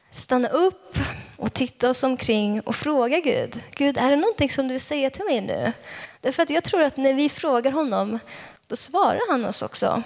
stanna 0.09 0.47
upp 0.47 0.97
och 1.37 1.53
titta 1.53 1.89
oss 1.89 2.03
omkring 2.03 2.61
och 2.61 2.75
fråga 2.75 3.19
Gud. 3.19 3.61
Gud, 3.75 3.97
är 3.97 4.11
det 4.11 4.17
någonting 4.17 4.49
som 4.49 4.67
du 4.67 4.73
vill 4.73 4.81
säga 4.81 5.09
till 5.09 5.25
mig 5.25 5.41
nu? 5.41 5.73
Därför 6.21 6.43
att 6.43 6.49
jag 6.49 6.63
tror 6.63 6.81
att 6.81 6.97
när 6.97 7.13
vi 7.13 7.29
frågar 7.29 7.71
honom 7.71 8.19
då 8.67 8.75
svarar 8.75 9.31
han 9.31 9.45
oss 9.45 9.61
också. 9.61 10.03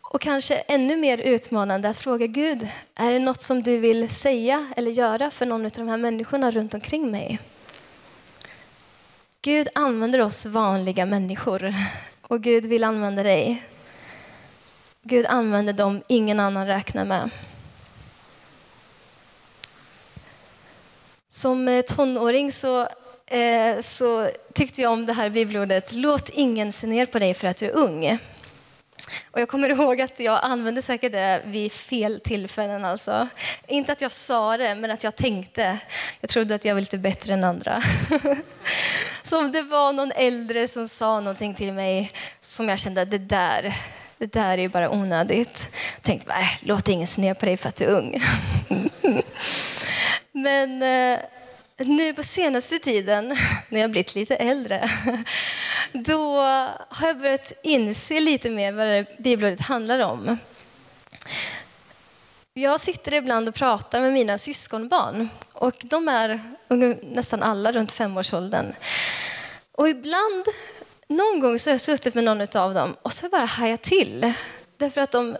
Och 0.00 0.20
kanske 0.20 0.54
ännu 0.54 0.96
mer 0.96 1.18
utmanande 1.18 1.88
att 1.88 1.96
fråga 1.96 2.26
Gud, 2.26 2.68
är 2.94 3.12
det 3.12 3.18
något 3.18 3.42
som 3.42 3.62
du 3.62 3.78
vill 3.78 4.08
säga 4.08 4.72
eller 4.76 4.90
göra 4.90 5.30
för 5.30 5.46
någon 5.46 5.64
av 5.64 5.70
de 5.70 5.88
här 5.88 5.96
människorna 5.96 6.50
runt 6.50 6.74
omkring 6.74 7.10
mig? 7.10 7.38
Gud 9.42 9.68
använder 9.74 10.20
oss 10.20 10.46
vanliga 10.46 11.06
människor 11.06 11.74
och 12.22 12.42
Gud 12.42 12.66
vill 12.66 12.84
använda 12.84 13.22
dig. 13.22 13.64
Gud 15.02 15.26
använder 15.26 15.72
dem 15.72 16.02
ingen 16.08 16.40
annan 16.40 16.66
räknar 16.66 17.04
med. 17.04 17.30
Som 21.28 21.82
tonåring 21.86 22.52
så 22.52 22.88
Eh, 23.30 23.80
så 23.80 24.30
tyckte 24.54 24.82
jag 24.82 24.92
om 24.92 25.06
det 25.06 25.12
här 25.12 25.30
bibelordet, 25.30 25.92
låt 25.92 26.28
ingen 26.28 26.72
se 26.72 26.86
ner 26.86 27.06
på 27.06 27.18
dig 27.18 27.34
för 27.34 27.48
att 27.48 27.56
du 27.56 27.66
är 27.66 27.76
ung. 27.76 28.18
Och 29.30 29.40
jag 29.40 29.48
kommer 29.48 29.68
ihåg 29.70 30.00
att 30.00 30.20
jag 30.20 30.40
använde 30.42 30.82
säkert 30.82 31.12
det 31.12 31.42
vid 31.44 31.72
fel 31.72 32.20
tillfällen. 32.24 32.84
Alltså. 32.84 33.28
Inte 33.66 33.92
att 33.92 34.00
jag 34.00 34.10
sa 34.10 34.56
det, 34.56 34.74
men 34.74 34.90
att 34.90 35.04
jag 35.04 35.16
tänkte. 35.16 35.78
Jag 36.20 36.30
trodde 36.30 36.54
att 36.54 36.64
jag 36.64 36.74
var 36.74 36.80
lite 36.80 36.98
bättre 36.98 37.34
än 37.34 37.44
andra. 37.44 37.82
så 39.22 39.40
om 39.40 39.52
det 39.52 39.62
var 39.62 39.92
någon 39.92 40.12
äldre 40.12 40.68
som 40.68 40.88
sa 40.88 41.20
någonting 41.20 41.54
till 41.54 41.72
mig 41.72 42.12
som 42.40 42.68
jag 42.68 42.78
kände, 42.78 43.04
det 43.04 43.18
där, 43.18 43.74
det 44.18 44.32
där 44.32 44.50
är 44.50 44.62
ju 44.62 44.68
bara 44.68 44.90
onödigt. 44.90 45.68
Jag 45.94 46.02
tänkte, 46.02 46.28
nej, 46.28 46.58
låt 46.62 46.88
ingen 46.88 47.06
se 47.06 47.20
ner 47.20 47.34
på 47.34 47.46
dig 47.46 47.56
för 47.56 47.68
att 47.68 47.76
du 47.76 47.84
är 47.84 47.90
ung. 47.90 48.22
men 50.32 50.82
eh, 50.82 51.18
nu 51.86 52.14
på 52.14 52.22
senaste 52.22 52.78
tiden, 52.78 53.36
när 53.68 53.80
jag 53.80 53.90
blivit 53.90 54.14
lite 54.14 54.36
äldre, 54.36 54.90
då 55.92 56.36
har 56.88 57.06
jag 57.06 57.18
börjat 57.18 57.52
inse 57.62 58.20
lite 58.20 58.50
mer 58.50 58.72
vad 58.72 58.86
det 58.86 59.06
bibelordet 59.18 59.60
handlar 59.60 59.98
om. 59.98 60.38
Jag 62.54 62.80
sitter 62.80 63.14
ibland 63.14 63.48
och 63.48 63.54
pratar 63.54 64.00
med 64.00 64.12
mina 64.12 64.38
syskonbarn 64.38 65.28
och 65.52 65.74
de 65.82 66.08
är 66.08 66.40
nästan 67.14 67.42
alla 67.42 67.72
runt 67.72 67.92
femårsåldern. 67.92 68.74
Och 69.72 69.88
ibland, 69.88 70.44
någon 71.08 71.40
gång 71.40 71.58
så 71.58 71.70
har 71.70 71.74
jag 71.74 71.80
suttit 71.80 72.14
med 72.14 72.24
någon 72.24 72.40
av 72.40 72.74
dem 72.74 72.96
och 73.02 73.12
så 73.12 73.22
har 73.22 73.26
jag 73.26 73.40
bara 73.40 73.46
hajat 73.46 73.82
till. 73.82 74.32
Därför 74.76 75.00
att 75.00 75.10
de, 75.10 75.36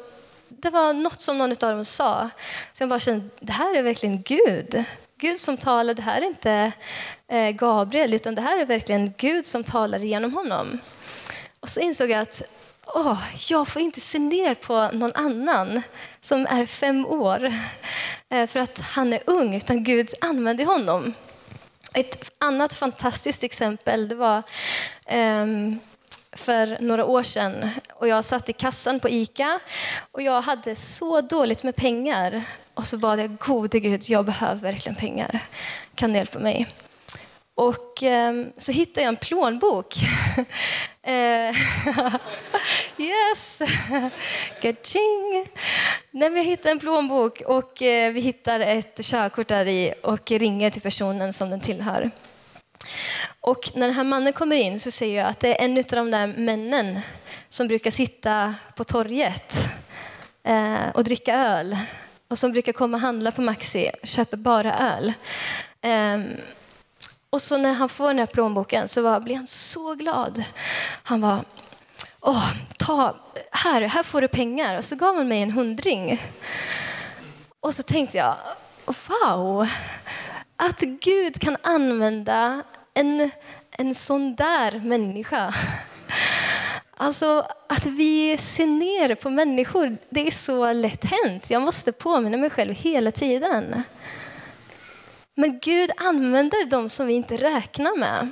det 0.49 0.71
var 0.71 0.93
något 0.93 1.21
som 1.21 1.39
någon 1.39 1.51
av 1.51 1.57
dem 1.57 1.85
sa. 1.85 2.31
Så 2.73 2.83
jag 2.83 2.89
bara 2.89 2.99
kände, 2.99 3.29
det 3.41 3.53
här 3.53 3.75
är 3.75 3.83
verkligen 3.83 4.23
Gud. 4.23 4.85
Gud 5.21 5.39
som 5.39 5.57
talar, 5.57 5.95
det 5.95 6.03
här 6.03 6.23
är 6.23 6.27
inte 6.27 6.73
eh, 7.29 7.51
Gabriel, 7.51 8.15
utan 8.15 8.35
det 8.35 8.43
här 8.43 8.59
är 8.59 8.67
verkligen 8.67 9.13
Gud 9.17 9.47
som 9.47 9.65
talar 9.65 9.99
genom 9.99 10.35
honom. 10.35 10.79
Och 11.61 11.69
så 11.69 11.81
insåg 11.81 12.11
jag 12.11 12.21
att 12.21 12.43
åh, 12.87 13.23
jag 13.51 13.69
får 13.69 13.83
inte 13.83 14.01
se 14.01 14.19
ner 14.19 14.55
på 14.55 14.91
någon 14.93 15.13
annan 15.15 15.83
som 16.21 16.47
är 16.47 16.67
fem 16.67 17.07
år 17.07 17.45
eh, 18.29 18.47
för 18.47 18.61
att 18.61 18.79
han 18.81 19.13
är 19.13 19.21
ung, 19.27 19.55
utan 19.55 19.85
Gud 19.85 20.09
använder 20.21 20.65
honom. 20.65 21.15
Ett 21.95 22.31
annat 22.39 22.75
fantastiskt 22.75 23.43
exempel 23.43 24.09
det 24.09 24.15
var 24.15 24.43
um, 25.13 25.81
för 26.33 26.77
några 26.81 27.05
år 27.05 27.23
sedan 27.23 27.71
och 27.93 28.09
jag 28.09 28.25
satt 28.25 28.49
i 28.49 28.53
kassan 28.53 29.01
på 29.01 29.09
ICA 29.09 29.61
och 30.13 30.23
jag 30.23 30.41
hade 30.43 30.75
så 30.75 31.21
dåligt 31.21 31.63
med 31.63 31.77
pengar. 31.77 32.45
Och 32.79 32.87
så 32.87 32.99
bad 32.99 33.21
jag, 33.21 33.39
gode 33.39 33.81
Gud, 33.81 34.03
jag 34.09 34.25
behöver 34.25 34.61
verkligen 34.61 34.97
pengar. 34.97 35.41
Kan 35.95 36.13
du 36.13 36.17
hjälpa 36.19 36.39
mig? 36.39 36.67
Och 37.55 38.03
eh, 38.03 38.47
så 38.57 38.73
hittade 38.73 39.01
jag 39.01 39.09
en 39.09 39.17
plånbok. 39.17 39.95
Eh, 41.03 41.55
yes! 42.99 43.63
Kaching! 44.63 45.47
Nej, 46.11 46.33
jag 46.37 46.45
hittade 46.45 46.71
en 46.71 46.79
plånbok 46.79 47.41
och 47.41 47.83
eh, 47.83 48.13
vi 48.13 48.21
hittar 48.21 48.61
ett 48.61 49.01
körkort 49.05 49.49
där 49.49 49.67
i 49.67 49.95
och 50.03 50.31
ringer 50.31 50.71
till 50.71 50.83
personen 50.83 51.33
som 51.33 51.51
den 51.51 51.61
tillhör. 51.61 52.11
Och 53.41 53.61
när 53.75 53.87
den 53.87 53.97
här 53.97 54.05
mannen 54.05 54.33
kommer 54.33 54.57
in 54.57 54.81
så 54.81 54.91
ser 54.91 55.17
jag 55.17 55.27
att 55.27 55.41
det 55.41 55.61
är 55.61 55.65
en 55.65 55.79
av 55.79 55.85
de 55.85 56.11
där 56.11 56.27
männen 56.27 57.01
som 57.49 57.69
brukar 57.69 57.91
sitta 57.91 58.55
på 58.77 58.85
torget 58.85 59.69
eh, 60.45 60.89
och 60.95 61.05
dricka 61.05 61.35
öl 61.35 61.77
och 62.29 62.39
som 62.39 62.53
brukar 62.53 62.73
komma 62.73 62.97
och 62.97 63.01
handla 63.01 63.33
på 63.33 63.43
Maxi 63.43 63.91
köper 64.03 64.37
bara 64.37 64.79
öl. 64.79 65.13
Um, 65.83 66.37
och 67.31 67.43
så 67.43 67.59
när 67.59 67.73
han 67.73 67.89
får 67.89 68.09
den 68.09 68.19
här 68.19 68.27
plånboken 68.27 68.89
så 68.89 69.03
var, 69.03 69.21
blir 69.21 69.37
han 69.37 69.47
så 69.47 69.95
glad. 69.95 70.45
Han 71.03 71.21
var, 71.21 71.45
åh, 72.21 72.53
ta, 72.79 73.17
här, 73.53 73.83
här 73.83 74.03
får 74.03 74.21
du 74.21 74.29
pengar. 74.29 74.77
Och 74.79 74.85
så 74.85 74.97
gav 74.97 75.17
han 75.17 75.29
mig 75.29 75.43
en 75.43 75.51
hundring. 75.51 76.23
Och 77.61 77.75
så 77.75 77.83
tänkte 77.83 78.19
jag, 78.19 78.37
wow, 78.87 79.69
att 80.57 80.81
Gud 80.81 81.41
kan 81.41 81.57
använda 81.63 82.63
en, 82.95 83.31
en 83.71 83.95
sån 83.95 84.35
där 84.35 84.81
människa. 84.81 85.55
Alltså 87.01 87.47
att 87.67 87.87
vi 87.87 88.39
ser 88.39 88.67
ner 88.67 89.15
på 89.15 89.31
människor, 89.31 89.97
det 90.09 90.27
är 90.27 90.31
så 90.31 90.73
lätt 90.73 91.05
hänt. 91.05 91.51
Jag 91.51 91.63
måste 91.63 91.93
påminna 91.93 92.37
mig 92.37 92.51
själv 92.51 92.75
hela 92.75 93.11
tiden. 93.11 93.83
Men 95.35 95.59
Gud 95.59 95.91
använder 95.97 96.67
dem 96.67 96.89
som 96.89 97.07
vi 97.07 97.15
inte 97.15 97.37
räknar 97.37 97.99
med. 97.99 98.29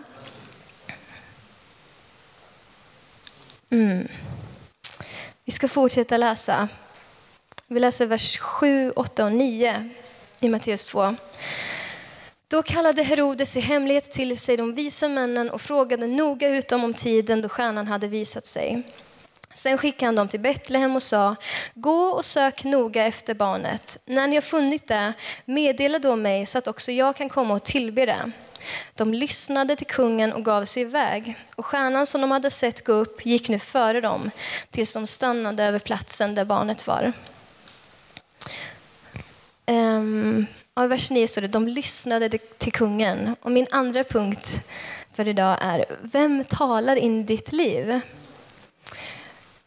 Mm. 3.71 4.09
Vi 5.45 5.53
ska 5.53 5.69
fortsätta 5.69 6.17
läsa. 6.17 6.69
Vi 7.67 7.81
läser 7.81 8.07
vers 8.07 8.39
7, 8.39 8.91
8 8.91 9.25
och 9.25 9.33
9 9.33 9.91
i 10.41 10.49
Matteus 10.49 10.87
2. 10.87 11.17
Då 12.49 12.62
kallade 12.62 13.03
Herodes 13.03 13.57
i 13.57 13.61
hemlighet 13.61 14.11
till 14.11 14.38
sig 14.38 14.57
de 14.57 14.75
visa 14.75 15.09
männen 15.09 15.50
och 15.50 15.61
frågade 15.61 16.07
noga 16.07 16.49
ut 16.49 16.69
dem 16.69 16.85
om 16.85 16.95
tiden 16.95 17.43
då 17.43 17.49
stjärnan 17.49 17.87
hade 17.87 18.09
visat 18.09 18.47
sig. 18.47 18.83
Sen 19.55 19.79
skickade 19.79 20.07
han 20.07 20.15
dem 20.15 20.29
till 20.29 20.41
Betlehem 20.41 20.97
och 20.97 21.03
sa, 21.03 21.37
gå 21.75 22.03
och 22.03 22.25
sök 22.25 22.65
noga 22.65 23.07
efter 23.07 23.35
barnet. 23.35 23.99
När 24.05 24.29
ni 24.29 24.37
har 24.37 24.43
funnit 24.43 24.88
det, 24.88 25.12
meddela 25.45 25.99
då 25.99 26.17
mig 26.17 26.47
så 26.47 26.59
att 26.59 26.69
också 26.69 26.93
jag 26.93 27.17
kan 27.17 27.29
komma 27.29 27.55
och 27.55 27.62
tillbe 27.62 28.07
det. 28.07 28.33
De 28.95 29.15
lyssnade 29.15 29.76
till 29.76 29.87
kungen 29.87 30.33
och 30.33 30.45
gav 30.45 30.65
sig 30.65 30.83
iväg. 30.83 31.37
Och 31.57 31.67
stjärnan 31.67 32.07
som 32.07 32.21
de 32.21 32.31
hade 32.31 32.50
sett 32.50 32.85
gå 32.85 32.93
upp 32.93 33.26
gick 33.26 33.49
nu 33.49 33.59
före 33.59 34.00
dem 34.00 34.31
tills 34.71 34.95
de 34.95 35.07
stannade 35.07 35.65
över 35.65 35.79
platsen 35.79 36.35
där 36.35 36.45
barnet 36.45 36.87
var. 36.87 37.12
Um, 39.67 40.47
i 40.85 40.88
vers 40.88 41.11
9 41.11 41.28
står 41.28 41.42
det 41.42 41.49
de 41.49 41.68
lyssnade 41.68 42.28
till 42.59 42.73
kungen. 42.73 43.37
Och 43.42 43.50
min 43.50 43.66
andra 43.71 44.04
punkt 44.04 44.61
för 45.12 45.28
idag 45.28 45.59
är 45.61 45.85
vem 46.02 46.45
talar 46.45 46.97
in 46.97 47.26
ditt 47.26 47.52
liv? 47.52 48.00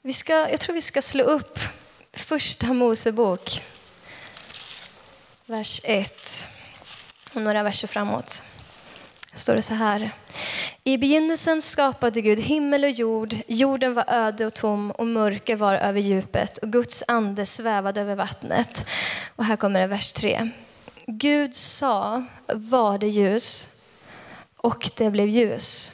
Vi 0.02 0.14
ska, 0.14 0.34
jag 0.34 0.60
tror 0.60 0.76
vi 0.76 0.82
ska 0.82 1.02
slå 1.02 1.24
upp 1.24 1.60
första 2.14 2.74
Mosebok, 2.74 3.62
vers 5.46 5.82
1 5.84 6.48
och 7.34 7.42
några 7.42 7.64
verser 7.64 7.88
framåt. 7.88 8.44
står 9.34 9.56
det 9.56 9.62
så 9.62 9.74
här. 9.74 10.12
I 10.84 10.98
begynnelsen 10.98 11.62
skapade 11.62 12.22
Gud 12.22 12.40
himmel 12.40 12.84
och 12.84 12.90
jord. 12.90 13.36
Jorden 13.48 13.94
var 13.94 14.06
öde 14.08 14.46
och 14.46 14.54
tom 14.54 14.92
och 14.92 15.08
mörker 15.08 15.56
var 15.56 15.76
över 15.76 16.02
djupet 16.02 16.58
och 16.58 16.72
Guds 16.72 17.04
ande 17.08 17.46
svävade 17.46 18.02
över 18.02 18.16
vattnet. 18.16 18.86
Och 19.36 19.46
här 19.46 19.56
kommer 19.56 19.80
det 19.80 19.88
vers 19.88 20.14
3. 20.14 20.52
Gud 21.12 21.56
sa, 21.56 22.24
var 22.48 22.98
det 22.98 23.08
ljus 23.08 23.70
och 24.58 24.90
det 24.98 25.10
blev 25.10 25.28
ljus. 25.28 25.94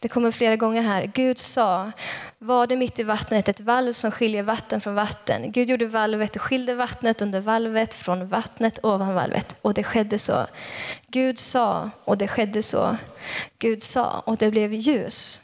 Det 0.00 0.08
kommer 0.08 0.30
flera 0.30 0.56
gånger 0.56 0.82
här. 0.82 1.10
Gud 1.14 1.38
sa, 1.38 1.92
var 2.38 2.66
det 2.66 2.76
mitt 2.76 2.98
i 2.98 3.02
vattnet 3.02 3.48
ett 3.48 3.60
valv 3.60 3.92
som 3.92 4.10
skiljer 4.10 4.42
vatten 4.42 4.80
från 4.80 4.94
vatten. 4.94 5.52
Gud 5.52 5.70
gjorde 5.70 5.86
valvet 5.86 6.36
och 6.36 6.42
skilde 6.42 6.74
vattnet 6.74 7.22
under 7.22 7.40
valvet 7.40 7.94
från 7.94 8.28
vattnet 8.28 8.78
ovan 8.82 9.14
valvet. 9.14 9.54
Och 9.62 9.74
det 9.74 9.82
skedde 9.82 10.18
så. 10.18 10.46
Gud 11.06 11.38
sa 11.38 11.90
och 12.04 12.18
det 12.18 12.28
skedde 12.28 12.62
så. 12.62 12.96
Gud 13.58 13.82
sa 13.82 14.22
och 14.26 14.36
det 14.36 14.50
blev 14.50 14.74
ljus. 14.74 15.40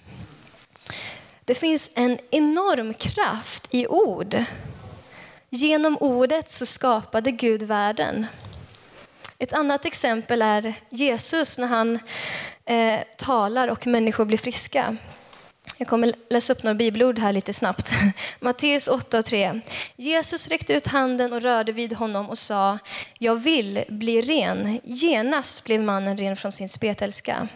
Det 1.45 1.55
finns 1.55 1.91
en 1.95 2.19
enorm 2.31 2.95
kraft 2.95 3.75
i 3.75 3.87
ord. 3.87 4.45
Genom 5.57 5.97
ordet 6.01 6.51
så 6.51 6.67
skapade 6.67 7.31
Gud 7.31 7.63
världen. 7.63 8.27
Ett 9.39 9.53
annat 9.53 9.85
exempel 9.85 10.43
är 10.43 10.75
Jesus 10.91 11.59
när 11.59 11.67
han 11.67 11.99
eh, 12.65 13.01
talar 13.17 13.69
och 13.69 13.87
människor 13.87 14.25
blir 14.25 14.39
friska. 14.39 14.97
Jag 15.79 15.89
kommer 15.89 16.13
läsa 16.31 16.53
upp 16.53 16.63
några 16.63 16.75
bibelord 16.75 17.19
här 17.19 17.33
lite 17.33 17.53
snabbt. 17.53 17.91
Matteus 18.41 18.89
8 18.89 19.19
och 19.19 19.25
3. 19.25 19.61
Jesus 19.97 20.49
räckte 20.49 20.75
ut 20.75 20.87
handen 20.87 21.33
och 21.33 21.43
rörde 21.43 21.73
vid 21.73 21.93
honom 21.93 22.31
och 22.31 22.39
sa, 22.39 22.79
jag 23.19 23.37
vill 23.37 23.85
bli 23.89 24.21
ren. 24.21 24.81
Genast 24.85 25.65
blev 25.65 25.81
mannen 25.81 26.19
ren 26.19 26.37
från 26.37 26.53
sin 26.53 26.69
spetälska. 26.69 27.49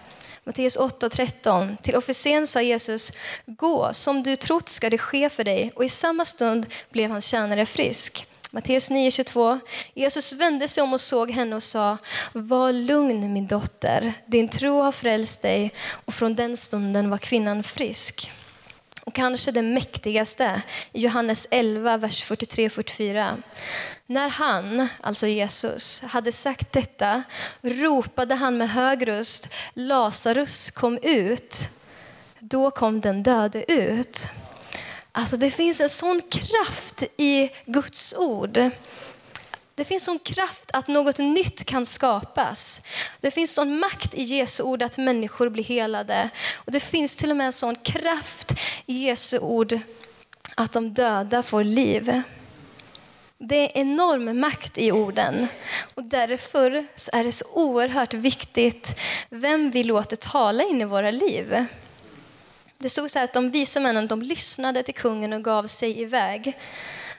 Matteus 0.49 0.79
8.13. 0.79 1.77
Till 1.83 1.97
officeren 1.97 2.47
sa 2.47 2.63
Jesus, 2.63 3.13
gå, 3.47 3.93
som 3.93 4.23
du 4.23 4.37
trott 4.37 4.69
ska 4.69 4.91
det 4.91 4.99
ske 4.99 5.31
för 5.31 5.45
dig. 5.45 5.73
Och 5.75 5.85
i 5.85 5.89
samma 5.89 6.25
stund 6.25 6.67
blev 6.91 7.11
hans 7.11 7.27
tjänare 7.27 7.67
frisk. 7.67 8.27
Matteus 8.51 8.91
9.22. 8.91 9.61
Jesus 9.95 10.33
vände 10.33 10.69
sig 10.69 10.83
om 10.83 10.93
och 10.93 11.01
såg 11.01 11.31
henne 11.31 11.57
och 11.57 11.63
sa, 11.63 11.97
var 12.33 12.73
lugn 12.73 13.33
min 13.33 13.47
dotter, 13.47 14.13
din 14.27 14.49
tro 14.49 14.81
har 14.81 14.93
frälst 14.93 15.43
dig. 15.43 15.75
Och 15.91 16.15
från 16.15 16.35
den 16.35 16.57
stunden 16.57 17.11
var 17.11 17.19
kvinnan 17.19 17.63
frisk. 17.63 18.33
Och 19.05 19.15
kanske 19.15 19.51
det 19.51 19.63
mäktigaste 19.63 20.63
i 20.93 21.01
Johannes 21.01 21.49
11, 21.51 21.97
vers 21.97 22.25
43-44. 22.31 23.43
När 24.11 24.29
han, 24.29 24.89
alltså 25.01 25.27
Jesus, 25.27 26.03
hade 26.03 26.33
sagt 26.33 26.73
detta 26.73 27.23
ropade 27.63 28.35
han 28.35 28.59
med 28.59 28.71
hög 28.71 29.09
röst, 29.09 29.49
Lazarus 29.75 30.71
kom 30.71 30.99
ut. 31.03 31.69
Då 32.39 32.71
kom 32.71 33.01
den 33.01 33.23
döde 33.23 33.73
ut. 33.73 34.29
Alltså 35.13 35.37
det 35.37 35.51
finns 35.51 35.81
en 35.81 35.89
sån 35.89 36.21
kraft 36.31 37.03
i 37.17 37.51
Guds 37.67 38.15
ord. 38.19 38.71
Det 39.75 39.85
finns 39.85 40.05
sån 40.05 40.19
kraft 40.19 40.71
att 40.73 40.89
något 40.89 41.19
nytt 41.19 41.65
kan 41.65 41.87
skapas. 41.87 42.83
Det 43.21 43.31
finns 43.31 43.55
sån 43.55 43.79
makt 43.79 44.15
i 44.15 44.23
Jesu 44.23 44.63
ord 44.63 44.83
att 44.83 44.99
människor 44.99 45.49
blir 45.49 45.65
helade. 45.65 46.31
Och 46.55 46.73
det 46.73 46.81
finns 46.81 47.17
till 47.17 47.31
och 47.31 47.37
med 47.37 47.47
en 47.47 47.53
sån 47.53 47.77
kraft 47.77 48.53
i 48.87 48.95
Jesu 48.95 49.39
ord 49.39 49.81
att 50.55 50.73
de 50.73 50.95
döda 50.95 51.43
får 51.43 51.65
liv. 51.65 52.23
Det 53.41 53.57
är 53.57 53.81
enorm 53.81 54.41
makt 54.41 54.79
i 54.79 54.93
orden 54.93 55.47
och 55.95 56.05
därför 56.05 56.71
är 57.13 57.25
det 57.25 57.33
så 57.33 57.45
oerhört 57.53 58.15
viktigt 58.15 58.99
vem 59.31 59.71
vi 59.71 59.85
låter 59.85 60.17
tala 60.17 60.63
in 60.63 60.81
i 60.81 60.85
våra 60.85 61.11
liv. 61.11 61.67
Det 62.79 62.89
stod 62.89 63.11
så 63.11 63.19
här 63.19 63.25
att 63.25 63.33
de 63.33 63.51
visa 63.51 63.81
männen 63.81 64.07
de 64.07 64.23
lyssnade 64.23 64.83
till 64.83 64.95
kungen 64.95 65.33
och 65.33 65.45
gav 65.45 65.67
sig 65.67 66.01
iväg. 66.01 66.57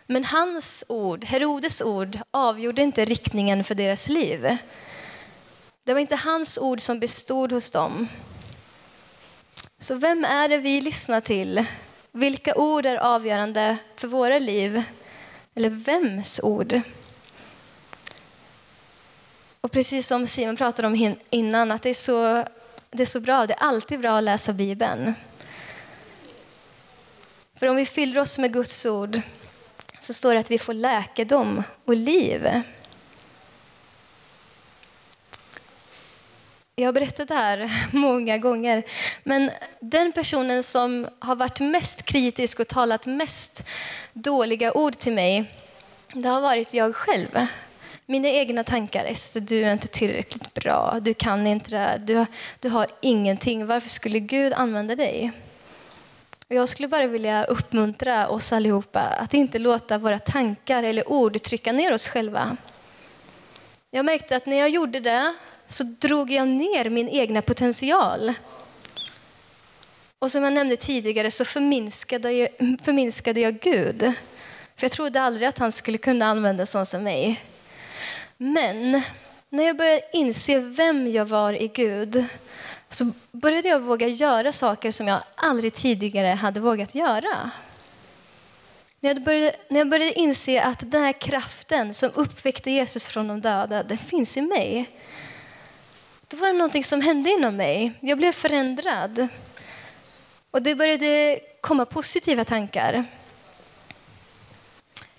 Men 0.08 0.24
hans 0.24 0.86
ord, 0.90 1.26
Herodes 1.26 1.82
ord, 1.82 2.20
avgjorde 2.32 2.82
inte 2.82 3.06
riktningen 3.06 3.64
för 3.64 3.76
deras 3.76 4.10
liv. 4.10 4.58
Det 5.84 5.94
var 5.94 6.00
inte 6.00 6.16
hans 6.16 6.58
ord 6.58 6.82
som 6.82 7.00
bestod 7.00 7.52
hos 7.52 7.72
dem. 7.72 8.08
Så 9.80 9.96
vem 9.96 10.26
är 10.26 10.48
det 10.50 10.58
vi 10.58 10.82
lyssnar 10.82 11.22
till? 11.22 11.66
Vilka 12.12 12.56
ord 12.56 12.86
är 12.86 12.96
avgörande 12.96 13.78
för 13.96 14.08
våra 14.08 14.40
liv? 14.40 14.84
Eller 15.60 15.70
vems 15.70 16.40
ord? 16.44 16.82
Och 19.62 19.72
precis 19.72 20.08
som 20.08 20.28
Simon 20.28 20.56
pratade 20.56 20.88
om 20.88 21.16
innan, 21.30 21.72
att 21.72 21.82
det 21.82 21.90
är, 21.90 21.94
så, 21.94 22.46
det 22.92 23.04
är 23.04 23.06
så 23.06 23.20
bra, 23.20 23.48
det 23.48 23.54
är 23.54 23.64
alltid 23.64 24.00
bra 24.00 24.18
att 24.18 24.24
läsa 24.24 24.54
Bibeln. 24.54 25.14
För 27.56 27.68
om 27.68 27.76
vi 27.76 27.86
fyller 27.86 28.22
oss 28.22 28.38
med 28.38 28.54
Guds 28.54 28.86
ord 28.86 29.22
så 30.00 30.14
står 30.14 30.34
det 30.34 30.40
att 30.40 30.52
vi 30.52 30.58
får 30.58 30.74
läkedom 30.74 31.64
och 31.86 31.96
liv. 31.96 32.62
Jag 36.80 36.88
har 36.88 36.94
berättat 36.94 37.28
det 37.28 37.34
här 37.34 37.72
många 37.98 38.38
gånger, 38.38 38.84
men 39.24 39.52
den 39.80 40.12
personen 40.12 40.64
som 40.64 41.08
har 41.20 41.36
varit 41.36 41.60
mest 41.60 42.06
kritisk 42.06 42.60
och 42.60 42.68
talat 42.68 43.06
mest 43.06 43.66
dåliga 44.14 44.74
ord 44.74 44.94
till 44.94 45.14
mig, 45.14 45.44
det 46.14 46.30
har 46.30 46.42
varit 46.42 46.74
jag 46.74 46.96
själv. 46.96 47.48
Mina 48.06 48.30
egna 48.30 48.64
tankar, 48.64 49.06
Ester, 49.06 49.40
du 49.40 49.64
är 49.64 49.74
inte 49.74 49.88
tillräckligt 49.88 50.54
bra, 50.54 51.00
du 51.02 51.14
kan 51.14 51.48
inte 51.48 51.70
det 51.70 51.78
här, 51.78 51.98
du, 51.98 52.26
du 52.60 52.70
har 52.70 52.88
ingenting, 53.02 53.66
varför 53.66 53.90
skulle 53.90 54.20
Gud 54.20 54.54
använda 54.54 54.96
dig? 54.96 55.32
Och 56.50 56.56
jag 56.56 56.70
skulle 56.70 56.88
bara 56.88 57.08
vilja 57.08 57.44
uppmuntra 57.44 58.28
oss 58.28 58.54
allihopa 58.54 59.00
att 59.00 59.34
inte 59.34 59.60
låta 59.60 59.98
våra 59.98 60.20
tankar 60.20 60.84
eller 60.84 61.12
ord 61.12 61.42
trycka 61.42 61.72
ner 61.72 61.94
oss 61.94 62.08
själva. 62.08 62.58
Jag 63.92 64.06
märkte 64.06 64.36
att 64.36 64.46
när 64.46 64.58
jag 64.58 64.70
gjorde 64.70 65.00
det 65.00 65.34
så 65.70 65.84
drog 65.84 66.32
jag 66.32 66.48
ner 66.48 66.90
min 66.90 67.10
egna 67.10 67.42
potential. 67.42 68.34
Och 70.20 70.32
som 70.32 70.44
jag 70.44 70.54
nämnde 70.54 70.76
tidigare 70.76 71.32
så 71.32 71.46
förminskade 71.46 72.32
jag, 72.32 72.50
förminskade 72.84 73.40
jag 73.40 73.60
Gud. 73.60 74.14
För 74.76 74.86
jag 74.86 74.92
trodde 74.92 75.22
aldrig 75.22 75.48
att 75.48 75.58
han 75.58 75.72
skulle 75.72 75.98
kunna 75.98 76.26
använda 76.26 76.66
sån 76.66 76.86
som 76.86 77.04
mig. 77.04 77.44
Men 78.38 79.02
när 79.50 79.64
jag 79.64 79.78
började 79.78 80.02
inse 80.14 80.60
vem 80.60 81.12
jag 81.12 81.26
var 81.26 81.54
i 81.54 81.68
Gud 81.68 82.26
så 82.90 83.12
började 83.32 83.70
jag 83.70 83.80
våga 83.80 84.08
göra 84.08 84.52
saker 84.52 84.92
som 84.92 85.08
jag 85.08 85.20
aldrig 85.36 85.74
tidigare 85.74 86.28
hade 86.28 86.60
vågat 86.60 86.96
göra. 86.96 87.52
När 89.00 89.10
jag, 89.14 89.24
började, 89.24 89.56
när 89.70 89.80
jag 89.80 89.90
började 89.90 90.20
inse 90.20 90.62
att 90.62 90.92
den 90.92 91.04
här 91.04 91.22
kraften 91.22 91.94
som 91.94 92.10
uppväckte 92.14 92.72
Jesus 92.72 93.08
från 93.08 93.28
de 93.28 93.42
döda, 93.42 93.84
den 93.84 93.98
finns 93.98 94.38
i 94.38 94.42
mig. 94.42 94.90
Då 96.32 96.38
var 96.38 96.48
det 96.48 96.54
någonting 96.54 96.84
som 96.84 97.02
hände 97.02 97.30
inom 97.30 97.56
mig. 97.56 97.92
Jag 98.00 98.18
blev 98.18 98.32
förändrad. 98.32 99.28
Och 100.52 100.62
det 100.62 100.76
började 100.76 101.40
komma 101.62 101.86
positiva 101.86 102.44
tankar. 102.44 103.06